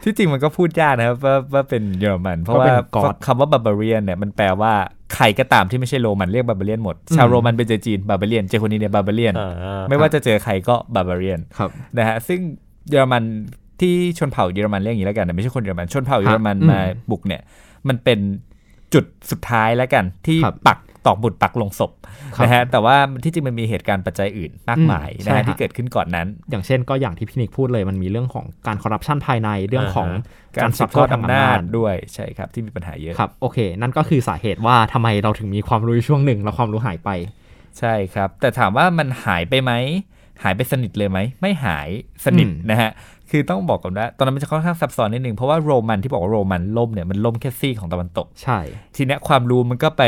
[0.03, 4.73] ที่จริงมันก็พูดยากนะครับว่าว่าเป็นเยอรมัน เพราะว่าก็เป็น God คำว่าบาบาเรียนเนี่ยมันแปลว่า
[5.15, 12.41] ใครก็ตามที่ไม่ใช่โรมันเรียกบาบาเรียนหมด ชาวโรมันเป็นเจอจีนบาบาเรียนเจอคนนี้เนี่ยบาบาเรียนอ่าไม่ว่าจะเจอใครก็บาบาเรียนครับนะฮะซึ่ง
[12.91, 13.23] เยอรมัน
[13.81, 17.43] ที่ชนเผ่าเยอรมันเรียกอย่างนี้แล้วกันนะไม่ใช่คนเยอรมันชนเผ่าเยอรมันอืมมาบุกเนี่ย
[17.89, 18.19] มันเป็น
[18.95, 21.93] จุดสุดท้ายแล้วกัน ที่ครับปักตอกบุตรปักลงศพ
[22.37, 30.09] ครับนะฮะแต่ว่าที่จริงมันมีเหตุการณ์ปัจจัยอื่นมากมายอืมนะใช่ฮะฮะที่เกิดขึ้นก่อนนั้น อย่างเช่นก็อย่างที่พี่นิกพูดเลยมันมีเรื่องของการคอร์รัปชันภายในเรื่องของ
[30.63, 37.11] การสืบทอดทางอำนาจด้วยใช่ครับที่มีปัญหาเยอะครับโอเค นั่นก็คือสาเหตุว่าทำไมเราถึงมีความรู้ช่วงหนึ่งแล้วความรู้หายไป
[37.79, 39.73] ใช่ครับ แต่ถามว่ามันหายไปไหม
[40.43, 41.89] หายไปสนิทเลยไหมไม่หาย
[42.25, 42.91] สนิทอืมนะฮะ
[43.31, 48.59] คือต้องบอกก่อนว่าตอนนั้นมันจะค่อนข้างซับซ้อนนิดนึงเพราะว่าโรมันที่บอกว่าโรมันล่มเนี่ยมันล่มแค่ซีกของตะวันตก ใช่
[48.97, 50.03] ทีเนี้ยความรู้มันก็ไป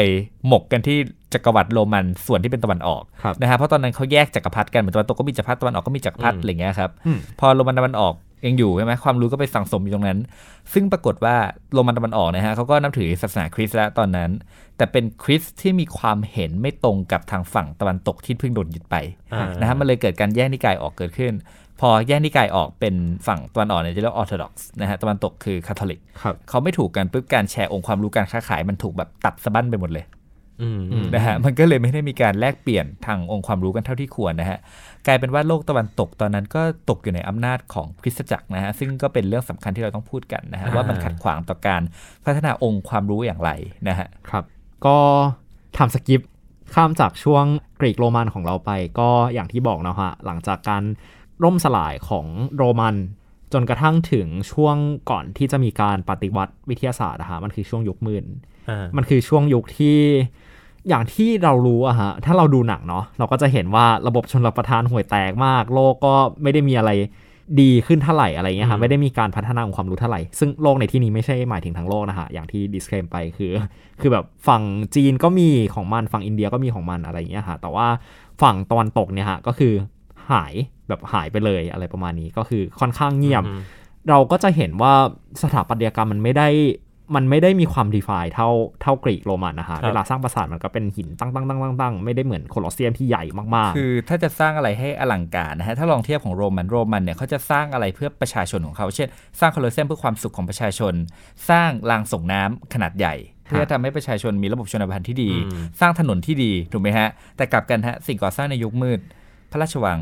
[0.48, 0.96] หมกกันที่
[1.35, 8.14] จักรวรรดิโรมันส่วนที่เป็นตะวันออกครับนะฮะเพราะตอนนั้นเขาแยกจักรพรรดิกันเหมือนตะวันตกก็มีจักรพรรดิตะวันออกก็มีจักรพรรดิอืมอะไรเงี้ยครับอืมพอโรมันตะวันออก
[8.46, 10.18] ยังอยู่ใช่ไหมความรู้ก็ไปสั่งสมอยู่ตรงนั้น
[10.72, 11.37] ซึ่งปรากฏว่า
[11.72, 14.30] โรมันตะวันออกนะฮะเขาก็นับถือศาสนาคริสต์แล้วตอนนั้น
[14.76, 18.96] แต่เป็นคริสต์ที่มีความเห็นไม่ตรงกับทางฝั่งตะวันตกที่เพิ่งโดนยึดไป
[19.32, 21.32] อ่านะฮะมันเลยเกิดการแยกนิกายออกเกิดขึ้น
[21.83, 22.95] พอแยกนิกายออกเป็น
[23.27, 30.05] ฝั่งตะวันออกเนี่ยจะเรียกออร์โธดอกซ์นะฮะตะวันตกคือคาทอลิกครับเขาไม่ถูกกันปุ๊บการแชร์องค์ความรู้การค้าขายมันถูกแบบตัดสะบั้นไปหมดเลย
[30.62, 34.59] อืมอืมนะฮะมันก็เลยไม่ได้มีการแลกเปลี่ยนทางองค์ความรู้กันเท่าที่ควรนะฮะ
[35.07, 41.83] กลายเป็นว่าโลกตะวันตกตอนนั้นก็ตกอยู่ในอำนาจของคริสตจักรนะฮะซึ่งก็เป็นเรื่องสำคัญที่เราต้องพูดกันนะฮะว่ามันขัดขวางต่อการ
[42.25, 43.51] พัฒนาองค์ความรู้อย่างไร
[43.88, 44.45] นะฮะครับ
[44.87, 44.97] ก็
[45.79, 46.21] ทำสกิป
[46.75, 47.45] ข้ามจากช่วง
[47.81, 50.83] กรีกโรมันของเราไป ก็อย่างที่บอกนะฮะหลังจากการ
[51.44, 52.26] ร่มสลายของ
[52.57, 52.96] โรมัน
[53.52, 54.76] จนกระทั่งถึงช่วง
[55.11, 58.24] ก่อนที่จะมีการปฏิวัติวิทยาศาสตร์นะฮะมันคือช่วงยุคมืด
[58.70, 59.98] อ่ามันคือช่วงยุคที่
[60.88, 66.90] อย่างที่เรารู้อะฮะถ้าเราดูหนังเนาะเราก็จะเห็นว่าระบบชนรับประทานห่วยแตกมาก โลกก็ไม่ได้มีอะไร
[67.61, 73.52] ดีขึ้นเท่าไหร่อะไรเงี้ยฮะไม่ได้มีการพัฒนาองค์ความรู้เท่าไหร่ ซึ่งโลกในที่นี้ไม่ใช่หมายถึงทั้งโลกนะฮะอย่างที่ดิสเคลมไปคือ
[74.00, 74.62] คือแบบฝั่ง
[74.94, 77.87] จีนก็มีของมันฝั่งอินเดียก็มีของมันอะไรเงี้ยฮะแต่ว่า
[78.42, 79.72] ฝั่งตะวันตกเนี่ยฮะก็คือ
[80.30, 80.54] หาย
[80.88, 83.61] แบบหายไปเลยอะไรประมาณนี้ก็คือค่อนข้างเงียบอืม
[84.08, 84.92] เราก็จะเห็นว่า
[85.42, 86.48] สถาปัตยกรรมมันไม่ได้
[87.16, 88.48] มันไม่ได้มีความดีฟายเท่า
[88.82, 93.24] เท่ากรีกโรมันนะฮะครับเวลาสร้างปราสาทมันก็เป็นหินตั้งตั้งตั้งตั้งตั้งไม่ได้เหมือนโคลอสเซียมที่ใหญ่
[93.56, 99.08] มากคือถ้าจะสร้างอะไรให้อลังการนะฮะถ้าลองเทียบของโรมันโรมันเนี่ยเขาจะสร้างอะไรเพื่อประชาชนของเขา เช่น
[99.40, 100.94] สร้างโคลอสเซียมเพื่อความสุขของประชาชน
[101.50, 103.14] สร้างรางส่งน้ำขนาดใหญ่
[103.46, 109.00] เพื่อทำให้ประชาชนมีระบบชนประทานที่ดีอืมสร้างถนนที่ดีถูกไหมฮะแต่กลับกันฮะสิ่งก่อสร้างในยุคมืด
[109.53, 110.01] พระราชวัง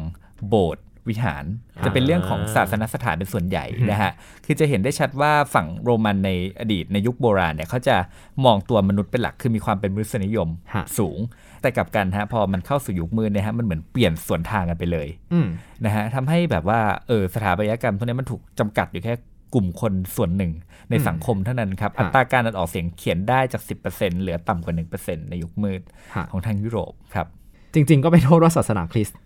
[0.48, 1.44] โบสถ์วิหาร
[1.84, 4.12] จะเป็นเรื่องของศาสนสถานเป็นส่วนใหญ่นะฮะ
[4.44, 7.96] คือจะเห็นได้ชัดว่าฝั่งโรมันในอดีตในยุคโบราณเนี่ยเขาจะ
[8.44, 11.18] มองตัวมนุษย์เป็นหลักคือมีความเป็นมนุษยนิยมฮะสูง
[11.62, 15.46] แต่กลับกันฮะพอมันเข้าสู่ยุคมืดเนี่ยฮะมันเหมือนเปลี่ยนส่วนทางกันไปเลยๆอืม
[15.84, 19.14] นะฮะทำให้แบบว่าเออสถาปัตยกรรมพวกนี้มันถูกจำกัดอยู่แค่
[19.54, 20.52] กลุ่มคนส่วนหนึ่ง
[20.90, 25.80] ในสังคมเท่านั้นครับฮะอัตราการอ่านออกเสียงเขียนได้จาก 10%เหลือต่ำกว่า 1%ในยุคมืด
[26.14, 27.26] ฮะของทางยุโรปครับ
[27.74, 29.18] จริง ๆ ก็ไปโทษว่าศาสนาคริสต์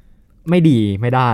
[0.51, 1.31] ไม่ดีไม่ได้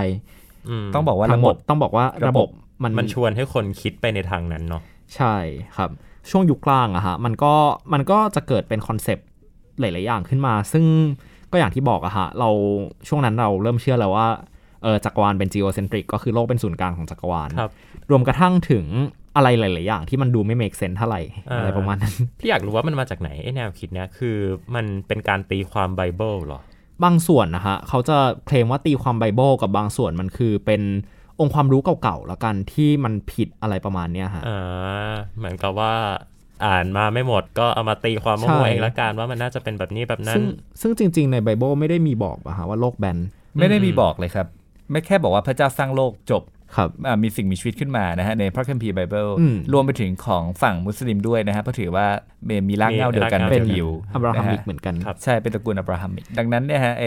[0.69, 2.49] อืมต้องบอกว่าทั้ระงหบมบดต้องบอกว่าระบบ
[2.83, 4.83] มันมันชวนให้คนคิดไปในทางนั้นเนาะ
[5.17, 5.35] ใช่
[5.77, 5.91] ครับ
[6.31, 7.55] ช่วงยุคกลางอะฮะมันก็
[7.93, 9.27] มันก็จะเกิดเป็นคอนเซปต์
[9.81, 10.85] หลาย ๆ อย่างขึ้นมา ซึ่ง
[11.53, 12.51] ก็อย่างที่บอกอะฮะเรา
[13.09, 14.29] ช่วงนั้นเราเริ่มเชื่อแล้วว่า
[14.83, 17.71] เออจักรวาลเป็น geocentric ก็คือโลกเป็นศูนย์กลางของจักรวาลครับ
[18.11, 18.87] รวมกระทั่งถึง
[19.37, 24.37] อะไรหลาย ๆ อย่างที่มันดูไม่ make sense เท่าไหร่อ่าอะไรประมาณนั้นพี่อยากรู้ว่ามันมาจากไหนไอ้แนวคิดเนี้ยคือ
[24.75, 26.61] มันเป็นการตีความไบเบิลเหรอ
[27.05, 30.83] บางส่วนนะฮะเขาจะเคลมว่าตีความไบเบิลกับบางส่วนมันคือเป็น
[31.41, 35.93] องค์ความรู้เก่าๆแล้วกันที่มันผิดอะไรประมาณเนี้ยฮะอ่าเหมือนกับว่า
[36.65, 40.45] อ่านมาไม่หมดก็เอามาตีความใช่มั่วๆเองละกันว่ามันน่าจะเป็นแบบนี้แบบนั้นซึ่ง
[40.81, 43.19] ซึ่งจริง ๆ ในไบเบิลไม่ได้มีบอกอะฮะว่าโลกแบน
[43.59, 44.47] ไม่ได้มีอืมบอกเลยครับ
[44.91, 46.60] ไม่แค่บอกว่าพระเจ้าสร้างโลกจบครับอ่า
[47.23, 52.07] มีสิ่งมีชีวิตขึ้นมานะฮะในพระคัมภีร์ไบเบิลอืมรวมไปถึงของฝั่งมุสลิมด้วยนะฮะเพราะถือว่า
[52.69, 57.05] มีรากเหง้าเดียวกันมีรากมาเหง้าจากยิวอับราฮัมนะฮะมิกเหมือนกันครับใช่เป็นตระกูล Abrahamic ดังนั้นเนี่ยฮะไอ้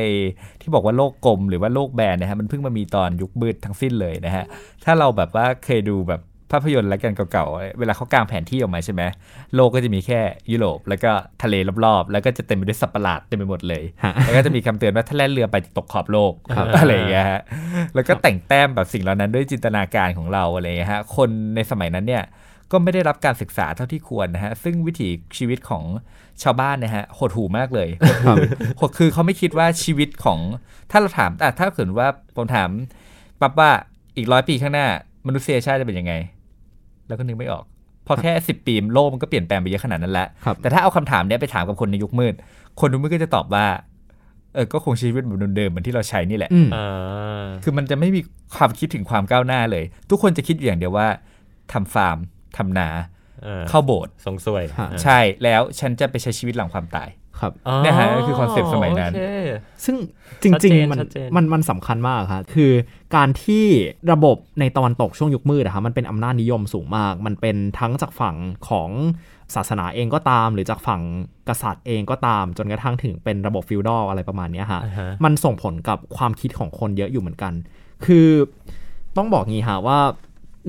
[0.61, 4.45] ที่บอกว่าโลกกลมหรือว่าโลกแบนเนะฮะมันเพิ่งมามีตอนยุคมืดทั้งสิ้นเลยนะฮะ
[4.85, 6.21] ถ้าเราแบบว่าเคยดูแบบ
[6.53, 9.01] ภาพยนตร์และกันเก่าๆ เวลาเขากางแผนที่ออกมาใช่ไหม
[9.55, 10.19] โลกก็จะมีแค่
[10.51, 11.11] ยุโรป แล้วก็
[11.43, 17.41] ทะเลรอบๆ แล้วก็จะเต็มไปด้วยสัตว์ประหลาดเต็มไปหมดเลยฮะแล้วก็จะมีคำเตือนว่าถ้าแล่นเรือไปจะตกขอบโลกครับอะไรอย่างเงี้ยฮะ
[17.95, 22.23] แล้วก็แต่งแต้มแบบสิ่งเหล่านั้นด้วยจินตนาการของเราอะไรอย่างเงี้ยฮะคนในสมัยนั้นเนี่ย
[22.71, 25.83] ก็ไม่ได้รับการศึกษาเท่าที่ควรนะฮะ ซึ่งวิถีชีวิตของ
[26.43, 28.33] ชาวบ้านเนี่ยฮะหดหูมากเลยหดหู
[28.79, 30.39] หดคือเขาไม่คิดว่าชีวิตของ
[30.91, 32.69] ถ้าเราถามอะถ้าเกิดว่าผมถาม
[33.41, 33.71] ปั๊บว่า
[34.17, 34.87] อีกร้อยปีข้างหน้า
[35.27, 36.13] มนุษยชาติจะเป็นยังไง
[37.13, 37.65] แล้วก็นึกไม่ออก
[38.07, 42.33] พอแค่สิบปีโลกมันก็เปลี่ยนแปลงไปเยอะขนาดนั้นแล้วครับแต่ถ้าเอาคำถามเนี้ยไปถามกับคนในยุคมืด
[42.79, 43.65] คนยุคมืดก็จะตอบว่า
[44.55, 48.21] เออก็คงชีวิตแบบเดิมๆเหมือนที่เราใช้นี่แหละอืมอ่าคือมันจะไม่มี
[48.55, 51.07] ความคิดถึงความก้าวหน้าเลย ทุกคนจะคิดอยู่อย่างเดียวว่า
[51.71, 52.17] ทำฟาร์ม
[52.57, 52.87] ทำนา
[53.45, 57.09] อ่าเข้าโบสถ์สงสวยฮะอ่าใช่แล้วฉันจะไปใช้ชีวิตหลังความตาย
[57.41, 57.51] คครับ
[57.83, 59.23] เนี่ยฮะก็คือคอนเซปต์สมัยนั้นโอเค
[59.85, 59.95] ซึ่ง
[60.43, 62.71] จชัดเจริงนๆมันชัดเจนมันมันสำคัญมากครับคือ
[63.15, 63.65] การที่
[64.11, 68.35] ระบบในตะวันตกช่วงยุคมืดอะครับมันเป็นอำนาจนิยมสูงมาก มันเป็นทั้งจากฝั่ง
[68.69, 68.89] ของ
[69.55, 71.01] ศาสนาเองก็ตาม หรือจากฝั่ง
[71.49, 77.53] กษัตริย์เองก็ตาม จนกระทั่งถึงเป็นระบบ feudal อะไรประมาณเนี้ยฮะอ่าฮะมันส่งผลกับความคิดของคนเยอะอยู่เหมือนกัน
[78.05, 78.27] คือ
[79.17, 79.99] ต้องบอกงี้ฮะว่า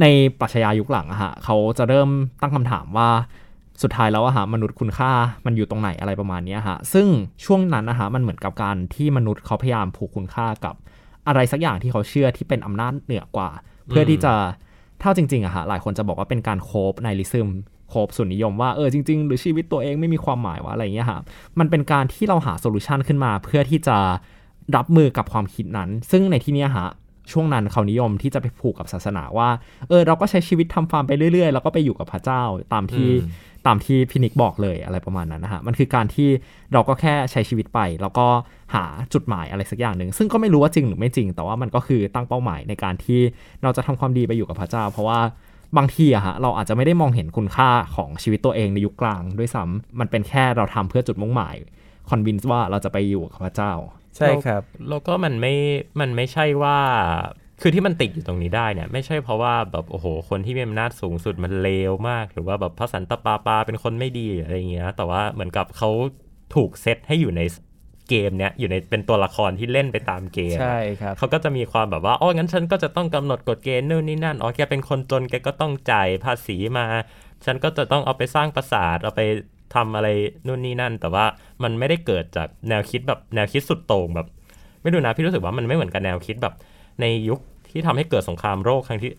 [0.00, 0.06] ใน
[0.40, 2.08] ปรัชญายุคหลังอะฮะเขาจะเริ่ม
[2.40, 3.08] ตั้งคำถามว่า
[3.82, 5.12] สุดท้ายแล้วอะฮะมนุษย์คุณค่า
[5.46, 7.06] มันอยู่ตรงไหนอะไรประมาณนี้ฮะซึ่ง
[7.44, 10.74] ช่วงนั้นนะฮะมันเหมือนกับการที่มนุษย์เขาพยายามผูกคุณค่ากับ
[11.26, 13.50] อะไรสักอย่างที่เขาเชื่อที่เป็นอำนาจเหนือกว่า
[13.88, 14.34] เพื่อที่จะ
[15.00, 17.48] เท่าจริงๆอะฮะหลายคนจะบอกว่าเป็นการ cope nihilism
[17.88, 21.20] cope สูญนิยมว่าเออจริง ๆ หรือชีวิตตัวเองไม่มีความหมายวะอะไรเงี้ยฮะ
[21.58, 23.96] มันเป็นการที่เราหา solution ขึ้นมา เพื่อที่จะ
[24.76, 26.88] รับมือกับความคิดนั้น ซึ่งในที่นี้ฮะ
[27.32, 29.48] ช่วงนั้นเขานิยมที่จะไปผูกกับศาสนาว่า
[29.88, 33.10] เออเราก็ใช้ชีวิตทำฟาร์มไปเรื่อยๆ แล้วก็ไปอยู่กับพระเจ้าตามที่
[33.66, 36.28] ตามที่พี่นิกบอกเลยอะไรประมาณนั้นนะฮะมันคือการที่
[36.72, 38.26] เราก็แค่ใช้ชีวิตไป แล้วก็
[38.74, 43.20] หาจุดหมายอะไรสักอย่างหนึ่งซึ่งก็ไม่รู้ว่าจริงหรือไม่จริง แต่ว่ามันก็คือตั้งเป้าหมายในการที่
[43.62, 45.20] เราจะทำความดีไปอยู่กับพระเจ้า เพราะว่า
[45.76, 51.56] บางทีอะฮะเราอาจจะไม่ได้มองเห็นคุณค่าของชีวิตตัวเองในยุคกลาง ด้วยซ้ำมันเป็นแค่เราทำเพื่อจุดมุ่งหมาย
[52.08, 53.72] คอนวินส์ว่าเราจะไปอยู่กับพระเจ้า
[54.16, 55.54] ใช่ครับแล้วก็มันไม่
[56.00, 56.78] มันไม่ใช่ว่า
[57.60, 65.90] คือที่มันติดอยู่ตรงนี้ได้เนี่ย ไม่ใช่เพราะว่าแบบโอ้โห คนที่มีอำนาจสูงสุดมันเลวมาก หรือว่าแบบพระสันตะปาปาเป็นคนไม่ดีอะไรอย่างเงี้ย แต่ว่าเหมือนกับเขา
[66.54, 67.42] ถูกเซตให้อยู่ใน
[68.08, 76.84] เกมเนี้ยอยู่ในเป็นตัวละครที่เล่นไปตามเกมใช่ครับเขาก็จะมีความแบบว่าอ๋องั้นฉันก็จะต้องกำหนดกฎเกณฑ์นู่นนี่นั่นอ๋อแกเป็นคนจนแกก็ต้องจ่ายภาษีมา
[77.44, 79.22] ฉันก็จะต้องเอาไปสร้างปราสาทเอาไป
[79.74, 80.08] ทำอะไร
[80.46, 81.24] นู่นนี่นั่น แต่ว่า
[81.62, 84.26] มันไม่ได้เกิดจากแนวคิดแบบแนวคิดสุดโต่งแบบ
[84.82, 86.54] ไม่รู้นะพี่รู้สึกว่ามันไม่เหมือนกับแนวคิดแบบ
[87.00, 89.12] ในยุคที่ทำให้เกิดสงครามโลกครั้งที่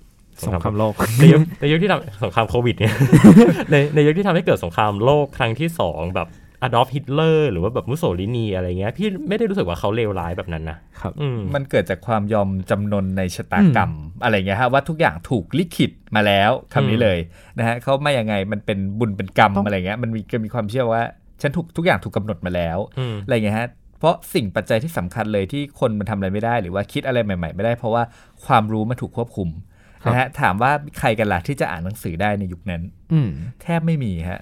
[0.48, 2.94] สงครามโลกในยุคในยุคที่ทำสงครามโควิดเนี่ย
[3.72, 6.28] ในในยุคที่ทำให้เกิดสงครามโลกครั้งที่สองแบบ
[6.62, 13.92] อดอล์ฟฮิตเลอร์หรือว่าแบบมุสโสลินีอะไรเงี้ยพี่ไม่ได้รู้สึกว่าเขาเลวร้ายแบบนั้นนะครับอืมมันเกิดจากความยอมจำนนในชะตากรรม
[14.24, 17.18] อะไรเงี้ยฮะว่าทุกอย่างถูกลิขิตมาแล้วคำนี้เลย
[17.58, 21.02] นะฮะเขาไม่ยังไงมันเป็นบุญเป็นกรรมต้องอะไรเงี้ยมันมีมีความเชื่อว่า
[21.42, 28.04] ฉันถูกทุกอย่างถูกกำหนดมาแล้วอืมอะไรเงี้ยฮะเพ ราะสิ่งปัจจัยที่สำคัญเลยที่คนมันทำอะไรไม่ได้ หรือว่าคิดอะไรใหม่ ๆ ไม่ได้ เพราะว่า
[28.46, 29.50] ความรู้มันถูกควบคุม
[30.08, 32.82] นะฮะถามว่าใครกันล่ะที่จะอ่านหนังสือได้ในยุคนั้น
[33.14, 33.30] อืม
[33.62, 34.42] แทบไม่มีฮะ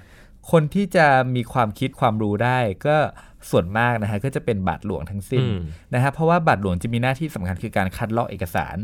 [0.52, 2.97] คนที่จะมีความคิดความรู้ได้ก็
[3.49, 5.60] ส่วนมากนะฮะก็จะเป็นบาทหลวงทั้งสิ้นอืม
[5.93, 8.76] นะฮะเพราะว่าบาทหลวงจะมีหน้าที่สำคัญคือการคัดลอกเอกสาร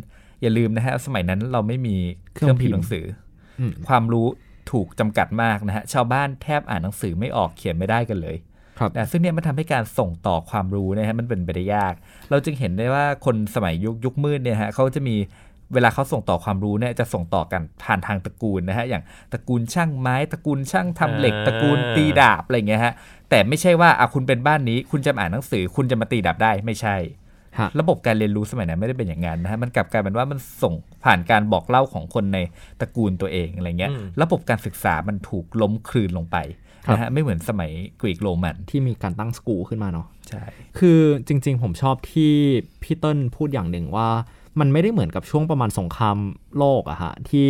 [0.42, 1.96] อย่าลืมนะฮะสมัยนั้นเราไม่มี
[2.34, 3.06] เครื่องพิมพ์หนังสือ
[3.60, 4.28] อมความรู้
[4.72, 8.49] ถูกจำกัดมากนะฮะชาวบ้านแทบอ่านหนังสือไม่ออกเขียนไม่ได้กันเลยครับ
[8.96, 11.94] นะซึ่งเนี่ยมันทำให้การส่งต่อความรู้นะฮะมันเป็นไปได้ยาก
[12.30, 15.16] เราจึงเห็นได้ว่าคนสมัยยุคยุคมืดเนี่ยฮะเขาจะมี
[15.74, 22.94] เวลาเขาส่งต่อความรู้เนี่ยจะส่งต่อกันผ่านทางตระกูลนะฮะอย่างตระกูลช่างไม้ตระกูลช่างทำเหล็กอ่าตระกูลตีดาบอะไรเงี้ยฮะ
[23.30, 26.96] แต่ไม่ใช่ว่าอะคุณเป็นบ้านนี้ คุณจะมาอ่านหนังสือ คุณจะมาตีดาบได้ไม่ใช่
[27.60, 32.40] ฮะระบบการเรียนรู้สมัยนั้นไม่ได้เป็นอย่างนั้นนะฮะมันกลับกลายเป็นว่ามันส่งผ่านการบอกเล่าของคนใน
[32.80, 36.38] ตระกูลตัวเองอะไรเงี้ยอืมระบบการศึกษามันถูกล้มคลืนลงไป
[36.88, 40.44] นะฮะไม่เหมือนสมัยกรีกโรมันที่มีการตั้งสกูลขึ้นมาเนาะใช่
[40.80, 42.34] คือจริง ๆ ผมชอบที่
[42.84, 44.08] พี่เติ้ลพูดอย่างหนึ่งว่า
[44.60, 46.18] มันไม่ได้เหมือนกับช่วงประมาณสงคราม
[46.58, 47.50] โลกอะฮะที่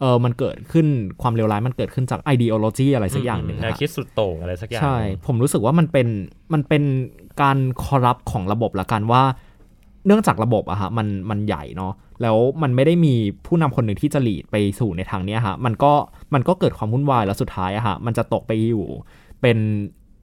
[0.00, 0.86] เออมันเกิดขึ้น
[1.22, 6.08] ความเลวร้ายมันเกิดขึ้นจาก ideology อะไรสักอย่างหนึ่งแนวอะคิดสุดโต่งอะไรสักอย่างใช่ ผมรู้สึกว่ามันเป็น
[6.52, 6.82] มันเป็น
[7.42, 9.22] การคอรัปของระบบละกันว่า
[10.06, 13.14] เนื่องจากระบบอะฮะมันมันใหญ่เนาะ แล้วมันไม่ได้มี
[13.46, 15.92] ผู้นำคนหนึ่งที่จะหลีดไปสู่ในทางเนี้ยฮะมันก็
[16.34, 18.86] มันก็เกิดความวุ่นวายแล้วสุดท้ายอะฮะมันจะตกไปอยู่
[19.42, 19.58] เป็น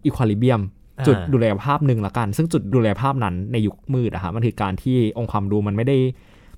[0.06, 0.62] อีควอลิเบียม
[1.00, 5.98] อ่าจุดดุลยภาพหนึ่งละกัน ซึ่งจุดดุลยภาพนั้นในยุคมืดอะฮะมันคือการที่องค์ความรู้มันไม่ได้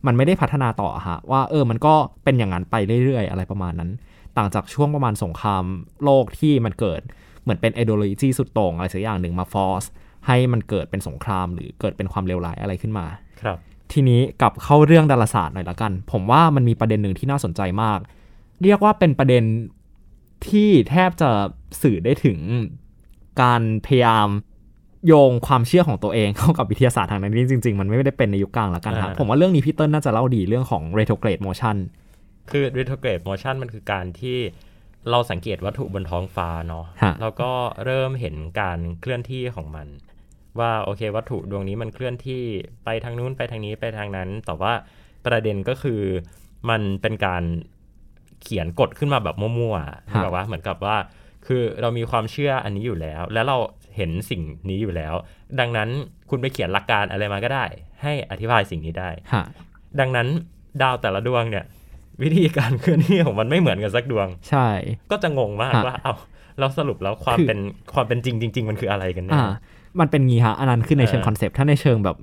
[0.08, 3.90] มันไม่ได้พัฒนาต่ออะฮะว่าเออมันก็เป็นอย่างนั้นไปเรื่อยๆ อะไรประมาณนั้น
[4.38, 5.64] ต่างจากช่วงประมาณสงคราม
[6.04, 7.02] โลกที่มันเกิด
[7.44, 9.84] เหมือนเป็น ideology สุดโต่งอะไรสักอย่างหนึ่งมาฟอส
[10.28, 13.06] ให้มันเกิดเป็นสงครามหรือเกิดเป็นความเลวร้ายอะไรขึ้นมา
[13.42, 13.58] ครับ
[13.92, 18.00] ทีนี้กลับเข้าเรื่องดาราศาสตร์หน่อยละกัน ผมว่ามันมีประเด็นหนึ่งที่น่าสนใจมาก
[18.64, 19.44] เรียกว่าเป็นประเด็น
[20.48, 21.30] ที่แทบจะ
[21.82, 22.38] สื่อได้ถึง
[23.42, 24.28] การพยายาม
[25.08, 31.78] โยงความเชื่อของตัวเองเข้ากับวิทยาศาสตร์ทางนั้นจริง ๆ มันไม่ได้เป็นในยุคกลางละกันครับอ่าผมว่าเรื่องนี้พี่เติ้ลน่าจะเล่าดีเรื่องของ retrograde motion
[32.52, 34.38] คือ retrograde motion มันคือการที่
[35.10, 37.52] เราสังเกตวัตถุบนท้องฟ้าเนาะฮะแล้วก็
[37.86, 39.88] เริ่มเห็นการเคลื่อนที่ของมัน
[40.60, 42.44] ว่าโอเค วัตถุดวงนี้มันเคลื่อนที่
[42.86, 44.74] ไปทางนู้นไปทางนี้ไปทางนั้น แต่ว่า
[45.26, 46.02] ประเด็นก็คือ
[46.70, 47.44] มันเป็นการ
[48.42, 50.98] เขียนกฎขึ้นมาแบบมั่วๆฮะแบบว่าเหมือนกับว่า
[51.48, 53.58] คือเรามีความเชื่ออันนี้อยู่แล้ว แล้วเรา
[53.96, 55.14] เห็นสิ่งนี้อยู่แล้ว
[55.60, 55.90] ดังนั้น
[56.30, 57.66] คุณไปเขียนหลักการอะไรมาก็ได้
[58.02, 59.44] ให้อธิบายสิ่งนี้ได้ฮะ
[60.00, 60.28] ดังนั้น
[60.82, 61.66] ดาวแต่ละดวงเนี่ย
[62.22, 64.68] วิธีการเคลื่อนที่ของมันไม่เหมือนกันสักดวง ใช่
[65.12, 66.14] ก็จะงงมากฮะว่าเอา
[66.60, 67.60] เราสรุปแล้วความคือเป็น
[67.94, 69.52] ความเป็นจริงจริงๆมันคืออะไรกันแน่อ่า
[70.00, 72.18] มันเป็นงี้ฮะอันนั้นคือในเชิงเออคอนเซปต์ถ้าในเชิงแบบ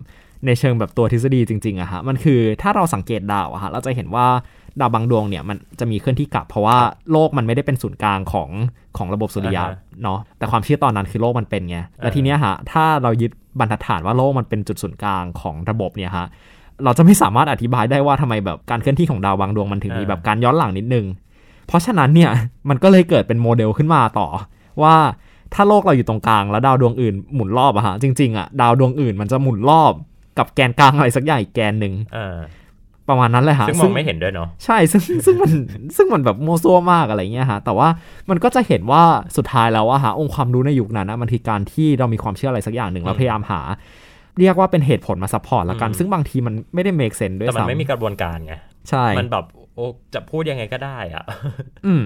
[0.47, 4.27] ในเชิงแบบตัวทฤษฎีจริงๆอะฮะมันคือถ้าเราสังเกตดาวอะฮะเราจะเห็นว่า
[4.81, 6.77] ดาวบางดวงเนี่ยมันจะมีเคลื่อนที่กลับ เพราะว่า
[7.13, 8.51] โลกมันไม่ได้เป็นศูนย์กลางของ
[8.97, 16.27] ของระบบสุริยะอ่าฮะเนาะแต่ความเชื่อตอนนั้นคือโลกมันเป็นไงแล้วทีเนี้ยฮะถ้าเรายึดบรรทัดฐานว่าโลกมันเป็นจุดศูนย์กลางของระบบเนี่ยฮะ
[16.85, 21.07] เราจะไม่สามารถอธิบายได้ว่าทำไมแบบการเคลื่อนที่ของดาวบางดวงมันถึงมีอ่าแบบการย้อนหลังนิดนึง
[21.67, 22.31] เพราะฉะนั้นเนี่ย
[22.69, 24.29] มันก็เลยเกิดเป็นโมเดลขึ้นมาต่อ
[24.83, 24.95] ว่า
[25.55, 29.93] ถ้าโลกเราอยู่ตรงกลางแล้วดาวดวงอื่นหมุนรอบอะฮะจริงๆอะดาวดวงอื่นมันจะหมุนรอบ
[30.39, 32.39] กับแกนกลางอะไรสักอย่างอีกแกนหนึ่งอ่า
[33.09, 35.53] ประมาณนั้นเลยฮะซึ่งมองไม่เห็นด้วยเนาะใช่ซึ่งซึ่งมัน
[35.97, 37.89] ซึ่งมันแบบโมวซัวมากอะไรเงี้ยฮะแต่ว่า
[38.31, 39.03] มันก็จะเห็นว่า
[39.37, 43.61] สุดท้ายแล้วว่าหาองค์ความรู้ในยุคนั้นนะมันคือการที่เรามีความเชื่ออะไรสักอย่างหนึ่งแล้วพยายามหา
[44.39, 48.55] เรียกว่าเป็นเหตุผลมา support ละกันอืมซึ่งบางทีมันไม่ได้ make sense ด้วยแต่มันซ้ำไม่มีกระบวนการไง
[48.91, 51.25] ใช่มันแบบโอ้จะพูดยังไงก็ได้อะ
[51.87, 52.05] อืม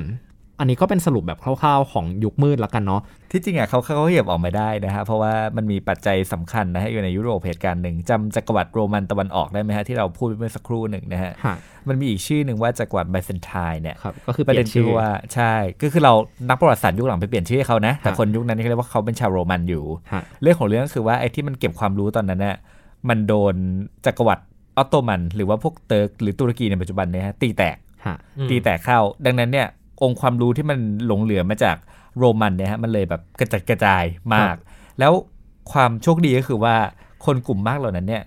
[0.59, 11.57] อันนี้ก็เป็นสรุปแบบคร่าวๆของยุคมืดละกันเนาะที่จริงอะเขาเขาเหยียบออกมาได้นะฮะเพราะว่ามันมีปัจจัยสำคัญนะฮะอยู่ในยุโรปเหตุการณ์หนึ่งจำจักรวรรดิโรมันตะวันออกได้ไหมฮะที่เราพูดไปเมื่อสักครู่หนึ่งนะฮะฮะ
[11.89, 16.13] มันมีอีกชื่อหนึ่งว่าจักรวรรดิไบเซนไทน์เนี่ยครับก็คือประเปลี่เด็ยนนชื่ชื่ออว่าใช่ก็คือเรา
[16.49, 22.57] นักประวัติศาสตร์ยุคหลังไปเปลี่ยนชื่อให้เขานะแต่ฮะคนยุคนั้นเขาเรียกว่าเขาเป็นชาวโรมันอยู่ฮะเรื่องของเรื่องก็คือว่าไอ้ที่มันเก็บความรู้ตอนนั้นเนี่ย
[23.09, 23.55] มันโดน
[24.07, 24.43] จักรวรรดิ
[24.77, 29.67] ออตโตมัน หรือว่าพวกเติร์กหรือตุรกีในปัจจุบันเนี่ยฮะตีแตกฮะอืมตีแตกเข้า ดังนั้นเนี่ย
[30.03, 31.77] องค์ความรู้ที่มันหลงเหลือมาจาก
[32.19, 34.57] โรมันเนี่ยฮะมันเลยแบบกระจัดกระจายมาก
[34.99, 35.13] แล้ว
[35.73, 36.77] ความโชคดีก็คือว่า
[37.25, 38.25] คนกลุ่มมากเหล่านั้นเนี่ย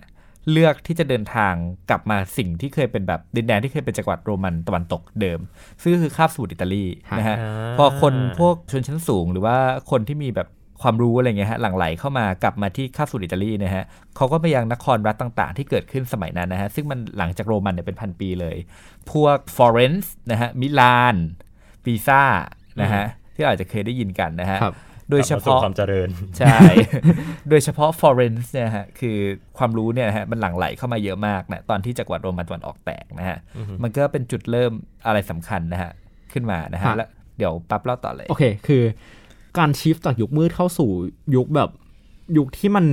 [0.52, 1.54] เลือกที่จะเดินทาง
[1.90, 5.40] กลับมาสิ่งที่เคยเป็นแบบดินแดนที่เคยเป็นจักรวรรดิโรมันตะวันตกเดิม
[5.82, 6.84] ซึ่งก็คือคาบสมุทรอิตาลี
[7.18, 9.56] นะฮะอ่าพอคนพวกชนชั้นสูง หรือว่า
[9.90, 10.48] คนที่มีแบบ
[10.82, 13.84] ความรู้อะไรเงี้ยฮะหลั่งไหลเข้ามากลับมาที่คาบสมุทรอิตาลีนะฮะ
[14.16, 18.56] เขาก็ไปยังนครรัฐต่างๆ ที่เกิดขึ้นสมัยนั้นนะฮะซึ่งมันหลังจากโรมันเนี่ยเป็นพันปีเลย
[19.10, 21.16] พวกฟลอเรนซ์นะฮะมิลาน
[21.84, 22.22] ปีซ่า
[22.80, 24.74] นะฮะที่เราอาจจะเคยได้ยินกันนะฮะครับ
[25.10, 26.56] โดยเฉกลับมสู่พาะความเจริญใช่
[27.50, 29.16] โดยเฉพาะฟลอเรนซ์เนี่ยฮะคือ
[29.58, 34.72] ความรู้เนี่ยนะฮะมันหลั่งไหลเข้ามาเยอะมากนะตอนที่จักรวรรดิโรมันตะวันออกแตกนะฮะอือฮึมันก็เป็นจุดเริ่ม
[35.06, 35.90] อะไรสำคัญนะฮะ
[36.32, 38.82] ขึ้นมานะฮะฮะแล้วเดี๋ยวปั๊บเล่าต่อเลย โอเค คือ
[39.58, 40.90] การชิฟจากยุคมืดเข้าสู่
[41.36, 41.70] ยุคแบบ
[42.36, 42.84] ยุคที่มัน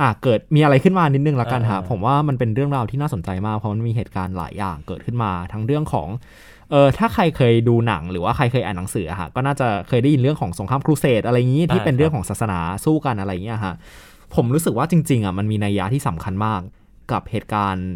[0.00, 6.08] อ่าเกิดมีอะไรขึ้นมานิดนึงละกันฮะอ่าผมว่ามันเป็นเรื่องราวที่น่าสนใจมากเพราะมันมีเหตุการณ์หลายอย่างเกิดขึ้นมา ทั้งเรื่องของ
[6.70, 13.74] เออถ้าใครเคยดูหนังหรือว่าใครเคยอ่านหนังสืออะฮะก็น่าจะเคยได้ยินเรื่องของสงครามครูเสดอะไรอย่างนี้ที่เป็นเรื่องของศาสนาสู้กันอะไรอย่างเงี้ยฮะ
[14.34, 16.60] ผมรู้สึกว่าจริงๆอะมันมีนัยยะที่สำคัญมาก
[17.12, 17.88] กับเหตุการณ์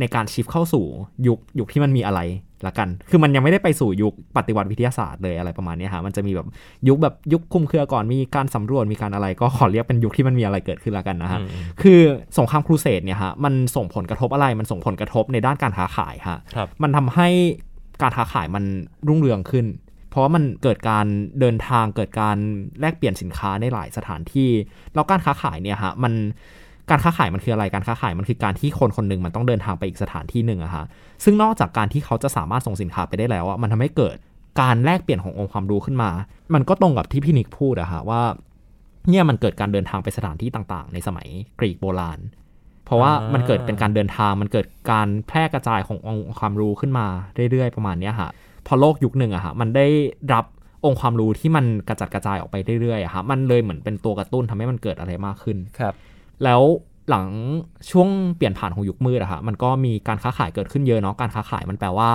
[0.00, 0.84] ในการชิฟเข้าสู่
[1.26, 2.20] ยุคยุคที่มันมีอะไร
[2.66, 6.46] ละกัน คือมันยังไม่ได้ไปสู่ยุคปฏิวัติวิทยาศาสตร์เลยอะไรประมาณเนี้ยฮะ มันจะมีแบบ
[6.88, 11.48] ยุคแบบยุคคุมเครือก่อนมีการสำรวจมีการอะไร ก็ขอเรียกเป็นยุคที่มันมีอะไรเกิดขึ้นละกันนะฮะอืม
[11.82, 12.00] คือ
[12.38, 17.28] สงครามครูเสดเนี่ยฮะมันส่งผลกระทบอะไร มันส่งผลกระทบในด้านการค้าขายฮะครับมันทำให้
[18.02, 18.64] การค้าขายมัน
[19.08, 19.66] รุ่งเรืองขึ้น
[20.10, 21.06] เพราะว่ามันเกิดการ
[21.40, 22.36] เดินทางเกิดการ
[22.80, 24.50] แลกเปลี่ยนสินค้าในหลายสถานที่
[24.94, 26.12] แล้วการค้าขายเนี่ยฮะมัน
[26.90, 30.84] การค้าขายมันคืออะไร การค้าขายมันคือการที่คนคนหนึ่งมันต้องเดินทางไปอีกสถานที่หนึ่งอะฮะ
[31.24, 34.16] ซึ่งนอกจากการที่เขาจะสามารถส่งสินค้าไปได้แล้วอะมันทำให้เกิด
[34.60, 36.10] การแลกเปลี่ยนขององค์ความรู้ขึ้นมา
[36.54, 38.22] มันก็ตรงกับที่พี่นิกพูดอะฮะว่า
[39.08, 42.18] เนี่ยมันเกิดการเดินทางไปสถานที่ต่างๆ ในสมัยกรีกโบราณ
[42.92, 47.06] ราะว่าอ่ามัมันเกิดเป็นการเดินทางมันเกิดการแพร่กระจายขององค์ความรู้ขึ้นมา
[47.50, 48.30] เรื่อยๆ ประมาณเนี้ยฮะ
[48.66, 49.86] พอโลกยุคหนึ่งอะฮะมันได้
[50.32, 50.44] รับ
[50.84, 55.94] องค์ความรู้ที่มันกระจัดกระจายออกไปเรื่อยๆอะฮะมันเลยเหมือนเป็นตัวกระตุ้นทำให้มันเกิดอะไรมากขึ้นครับ
[56.44, 56.62] แล้ว
[57.10, 57.26] หลัง
[57.90, 62.10] ช่วงเปลี่ยนผ่านของยุคมืดอะฮะมันก็มีการค้าขายเกิดขึ้นเยอะเนาะการค้าขายมันแปลว่า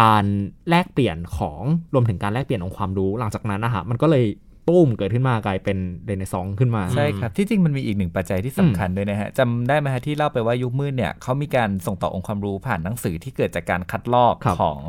[0.00, 0.24] การ
[0.68, 1.62] แลกเปลี่ยนของ
[1.94, 4.24] รวมถึงการแลกเปลี่ยนองค์ความรู้ หลังจากนั้นนะฮะมันก็เลย
[4.68, 14.80] ตุ้มเกิดขึ้นมากลายเป็นเรเนซองส์ขึ้นมา ใช่ครับ ที่จริงมันมีอีกหนึ่งปัจจัยที่สำคัญด้วยนะฮะจำได้ไหมฮะที่เล่าไปว่ายุคมืดเนี่ยเขามีการส่งต่อองค์ความรู้ผ่านหนังสือที่เกิดจากการคัดลอกครับของ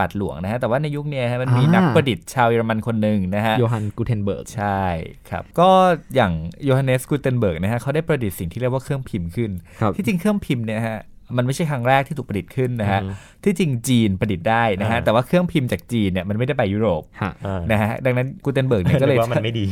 [0.00, 4.82] บาทหลวงนะฮะแต่ว่าในยุคเนี้ยฮะมันมีอ่านันักประดิษฐ์ชาวเยอรมันคนหนึ่งนะฮะโยฮันกูเทนเบิร์กใช่
[5.30, 5.68] ครับก็
[6.14, 6.32] อย่าง
[6.64, 11.00] โยฮันเนสกูเทนเบิร์กนะฮะเขาได้ประดิษฐ์สิ่งที่เรียกว่าเครื่องพิมพ์ขึ้นครับที่จริงเครื่องพิมพ์เนี่ยฮะ
[11.36, 13.12] มันไม่ใช่ครั้งแรกที่ถูกประดิษฐ์ขึ้นนะฮะอืม
[13.44, 19.66] ที่จริงจีนประดิษฐ์ได้นะฮะอ่าแต่ว่าเครื่องพิมพ์จากจีนเนี่ยมันไม่ได้ไปยุโรปฮะอ่านะฮะดังนั้นกูเทนเบิร์กเนี่ยก็เลยนึว่ามันไม่ดี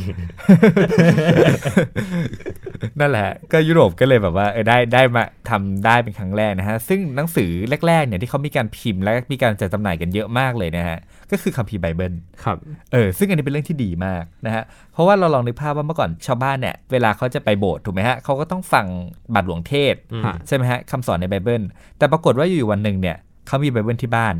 [2.99, 7.49] นั่นแหละ ก็ยุโรปก็เลยแบบว่าเออได้ได้มาทำได้เป็นครั้งแรกนะฮะซึ่งหนังสือ
[7.87, 10.97] แรกๆเนี่ยที่เขามีการพิมพ์และมีการจัดจำหน่ายกันเยอะมากเลยนะฮะ
[11.31, 12.57] ก็คือคัมภีร์ไบเบิลครับ
[12.93, 18.85] เออซึ่งอันนี้เป็นเรื่องที่ดีมากนะฮะเพราะว่าเราลองนึกภาพว่าเมื่อก่อนชาวบ้านเนี่ยเวลาเขาจะไปโบสถ์ถูกไหมฮะเขาก็ต้องฟัง
[19.33, 21.50] บาทหลวงเทศน์อืมฮะใช่ไหมฮะคำสอนในไบเบิล
[21.97, 24.35] แต่ปรากฏว่าอยู่ๆวันหนึ่งเนี่ยเขามีไบเบิลที่บ้าน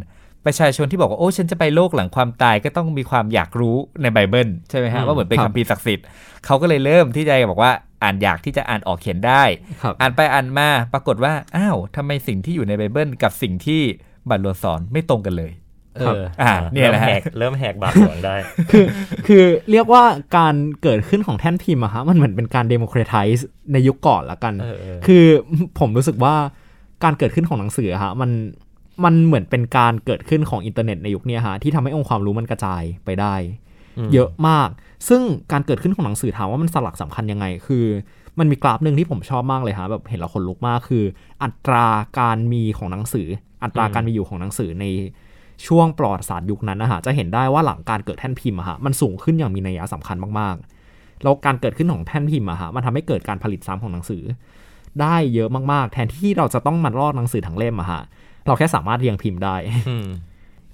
[0.45, 6.05] ประชาชนที่บอกว่าโอ้ฉันจะไปโลกหลังความตายก็ต้องมีความอยากรู้ในไบเบิลใช่ไหมฮะอืมว่าเหมือนเป็นครับคัมภีร์ศักดิ์สิทธิ์
[6.45, 7.71] เขาก็เลยเริ่มที่จะบอกว่า
[8.03, 9.43] อ่านอยากที่จะอ่านออกเขียนได้
[9.83, 13.81] ครับอ่านไปอ่านมาปรากฏว่าอ้าวทำไมสิ่งที่อยู่ในไบเบิลกับสิ่งที่
[14.29, 15.51] บาทหลวงสอนไม่ตรงกันเลย
[15.97, 18.35] เอออ่าเนี่ยแหละฮะเริ่มแหกเริ่มแหกบาทหลวงได้
[18.71, 18.85] คือ
[19.27, 20.03] คือเรียกว่า
[20.37, 25.25] การเกิดขึ้นของแท่นพิมพ์อะฮะมันเหมือนเป็นการ democratize ในยุคก่อนละกันเออเออคือ
[25.79, 26.35] ผมรู้สึกว่า
[27.03, 28.31] การเกิดขึ้นของหนังสืออะฮะมัน
[29.03, 33.35] มันเหมือนเป็นการเกิดขึ้นของอินเทอร์เน็ตในยุคเนี้ยฮะที่ทำให้องค์ความรู้มันกระจายไปได้
[34.13, 34.69] เยอะมาก
[35.09, 35.21] ซึ่ง
[35.51, 37.85] การเกิดขึ้นของหนังสือถามว่ามันสลักสำคัญยังไง คือ
[38.39, 41.03] มันมีกราฟหนึ่งที่ผมชอบมากเลยฮะแบบเห็นแล้วขนลุกมากคือ
[41.43, 41.85] อัตรา
[42.19, 43.27] การมีของหนังสือ
[43.63, 44.85] อัตราการมีอยู่ของหนังสือใน
[45.67, 54.23] ช่วงประวัติศาสตร์ยุคนั้นนะฮะจะเห็นได้ว่าหลังการเกิดแท่นพิมพ์อะฮะมันสูงขึ้นอย่างมีนัยสำคัญมากๆแล้วการเกิดขึ้นของแท่นพิมพ์อะฮะมันทำให้เกิดการผลิตซ้ำของหนังสือ
[55.01, 58.01] ได้เยอะมากๆ แทนที่เราจะต้องมาลอกหนังสือทั้งเล่มอะฮะ
[58.47, 59.55] เราแค่สามารถเรียงพิมพ์ได้
[59.89, 60.07] อืม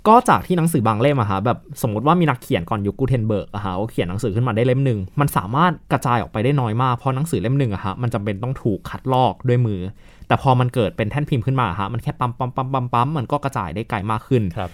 [0.07, 9.79] ก็จากที่หนังสือบางเล่มอะฮะแบบสมมติว่ามีนักเขียนก่อนยุคกูเทนเบิร์กอะฮะเขาเขียนหนังสือขึ้นมาได้เล่มหนึ่งมันสามารถกระจายออกไปได้น้อยมากเพราะหนังสือเล่มหนึ่งอะฮะมันจำเป็นต้องถูกคัดลอกด้วยมือ
[10.27, 14.69] แต่พอมันเกิดเป็นแท่นพิมพ์ขึ้นมาอะฮะมันแค่ปั๊มปั๊มปั๊มปั๊มปั๊มมันก็กระจายได้ไกลมากขึ้นครับ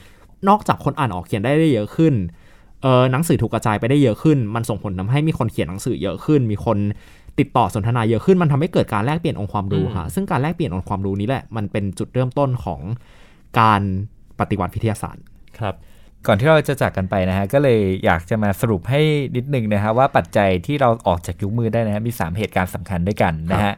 [0.47, 2.13] นอกจากคนอ่านออกเขียนได้ได้เยอะขึ้น
[2.81, 6.77] เออหนังสือถูกกระจายไปได้เยอะขึ้น มันส่งผลทำให้มีคนเขียนหนังสือเยอะขึ้น มีคน
[7.39, 12.81] ติดต่อสนทนาเยอะขึ้นมันทำให้เกิดการแลกเปลี่ยนองค์ความรู้อืมฮะซึ่งการแลกเปลี่ยนองค์ความรู้นี้แหละมันเป็นจุดเริ่มต้นของ
[13.59, 13.81] การ
[14.39, 15.23] ปฏิวัติวิทยาศาสตร์
[15.59, 15.75] ครับ
[16.27, 19.01] ก่อนที่เราจะจากกันไปนะฮะก็เลยอยากจะมาสรุปให้
[19.35, 23.73] นิดนึงนะฮะว่าปัจจัยที่เราออกจากยุคมืดได้นะฮะมี 3 เหตุการณ์สำคัญด้วยกันนะฮะ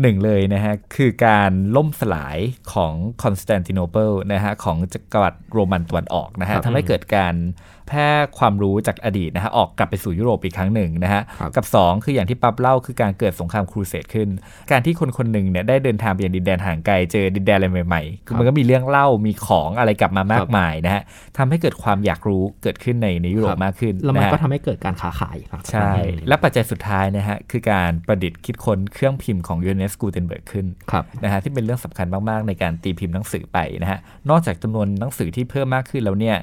[0.00, 2.38] หนึ่งเลยนะฮะคือการล่มสลาย
[2.72, 2.92] ของ
[3.22, 7.34] คอนสแตนติโนเปิลนะฮะของจักรวรรดิโรมันตะวันออกนะฮะครับทำให้เกิดการ
[7.81, 14.28] แพร่ความรู้จากอดีตนะฮะออกกลับไปสู่ยุโรปอีกครั้งหนึ่งนะฮะครับกับ 2 คืออย่างที่ป๊อบเล่าคือการเกิดสงครามครูเสดขึ้น
[14.70, 21.02] การที่คนคนหนึ่งเนี่ยได้เดินทางไปยังดินแดนห่างไกลเจอดินแดนอะไรใหม่ๆคือมันก็มีเรื่องเล่ามีของอะไรกลับมามากมายนะฮะ
[21.38, 33.98] ทำให้เกิดความอยากรู้เกิดขึ้นในในยุโรปมากขึ้นแล้วมันนะฮะก็ทำให้เกิดการค้าขายหลังจากใช่นั้นและปัจจัยสุดท้ายนะฮะคือการประดิษฐ์คิดค้นเครื่องพิมพ์ของโยฮันเนสกูเทนเบิร์กขึ้นครับนะฮะที่เป็นเรื่องสำคัญมากๆ ในการตีพิมพ์หนังสือไปนะฮะ
[34.30, 36.36] นอกจากจำนวนหนังสือที่เพิ่มมากขึ้นแล้วเนี่ย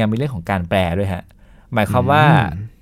[0.00, 1.24] ยังมีเรื่องของการแปลด้วยฮะ
[1.74, 2.24] หมายความว่า
[2.54, 2.72] อืม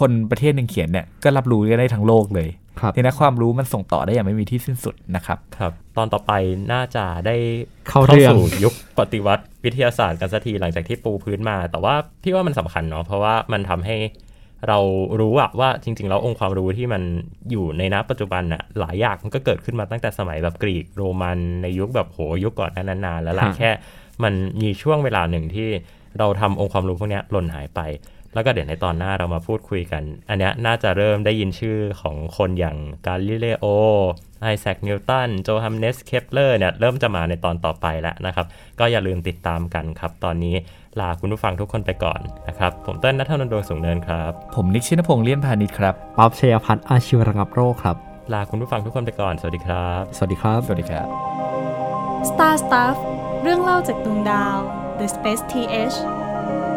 [0.00, 2.48] คนประเทศหนึ่งเขียนเนี่ยก็รับรู้กันได้ทั้งโลกเลย
[2.80, 6.32] ครับทีนี้ความรู้มันส่งต่อได้อย่างไม่มีที่สิ้นสุดนะครับ ครับ ตอนต่อไป
[6.72, 7.36] น่าจะได้
[7.88, 13.96] เข้าเรื่องสู่ยุคปฏิวัติวิทยาศาสตร์กันสักทีหลังจากที่ปูพื้นมา แต่ว่าพี่ว่ามันสำคัญเนาะเพราะว่ามันทำให้
[14.68, 14.78] เรา
[15.20, 17.02] รู้อะว่าจริง ๆ แล้วองค์ความรู้ที่มัน
[17.50, 23.70] อยู่ในณปัจจุบันน่ะหลายอย่างมันก็เกิดขึ้นมาตั้งแต่สมัยแบบกรีกโรมันในยุคแบบโหยุคก่อนหนานั้นนานแล้วล่ะฮะแค่
[24.22, 25.68] มันมีช่วงเวลาหนึ่งที่
[26.18, 27.80] เราทำองค์ความรู้พวกเนี้ยหล่นหายไป
[28.34, 33.66] แล้วก็เดี๋ยวในตอนหน้าเรามาพูดคุยกัน อันเนี้ยน่าจะเริ่มได้ยินชื่อของคนอย่างกาลิเลโอ
[34.42, 38.46] ไอแซคนิวตันโจฮันเนสเคปเลอร์เนี่ยเริ่มจะมาในตอนต่อไปแล้วนะครับ
[38.78, 40.54] ก็อย่าลืมติดตามกันครับ ตอนนี้
[41.00, 47.96] ลาคุณผู้ฟังทุกคนไปก่อนนะครับ ผมเต้นนัทนนท์ดวงสูงเนินครับ ผมนิกชินพงษ์เลี่ยนพาณิชย์ครับป๊อบชยพัฒน์อาชีวระงับโรคครับ
[48.32, 51.06] ลาคุณผู้ฟังทุกคนไปก่อน สวัสดีครับ สวัสดีครับ สวัสดีครับ
[52.30, 52.96] Star Stuff
[53.42, 56.71] เรื่องเล่าจากดวงดาว The Space TH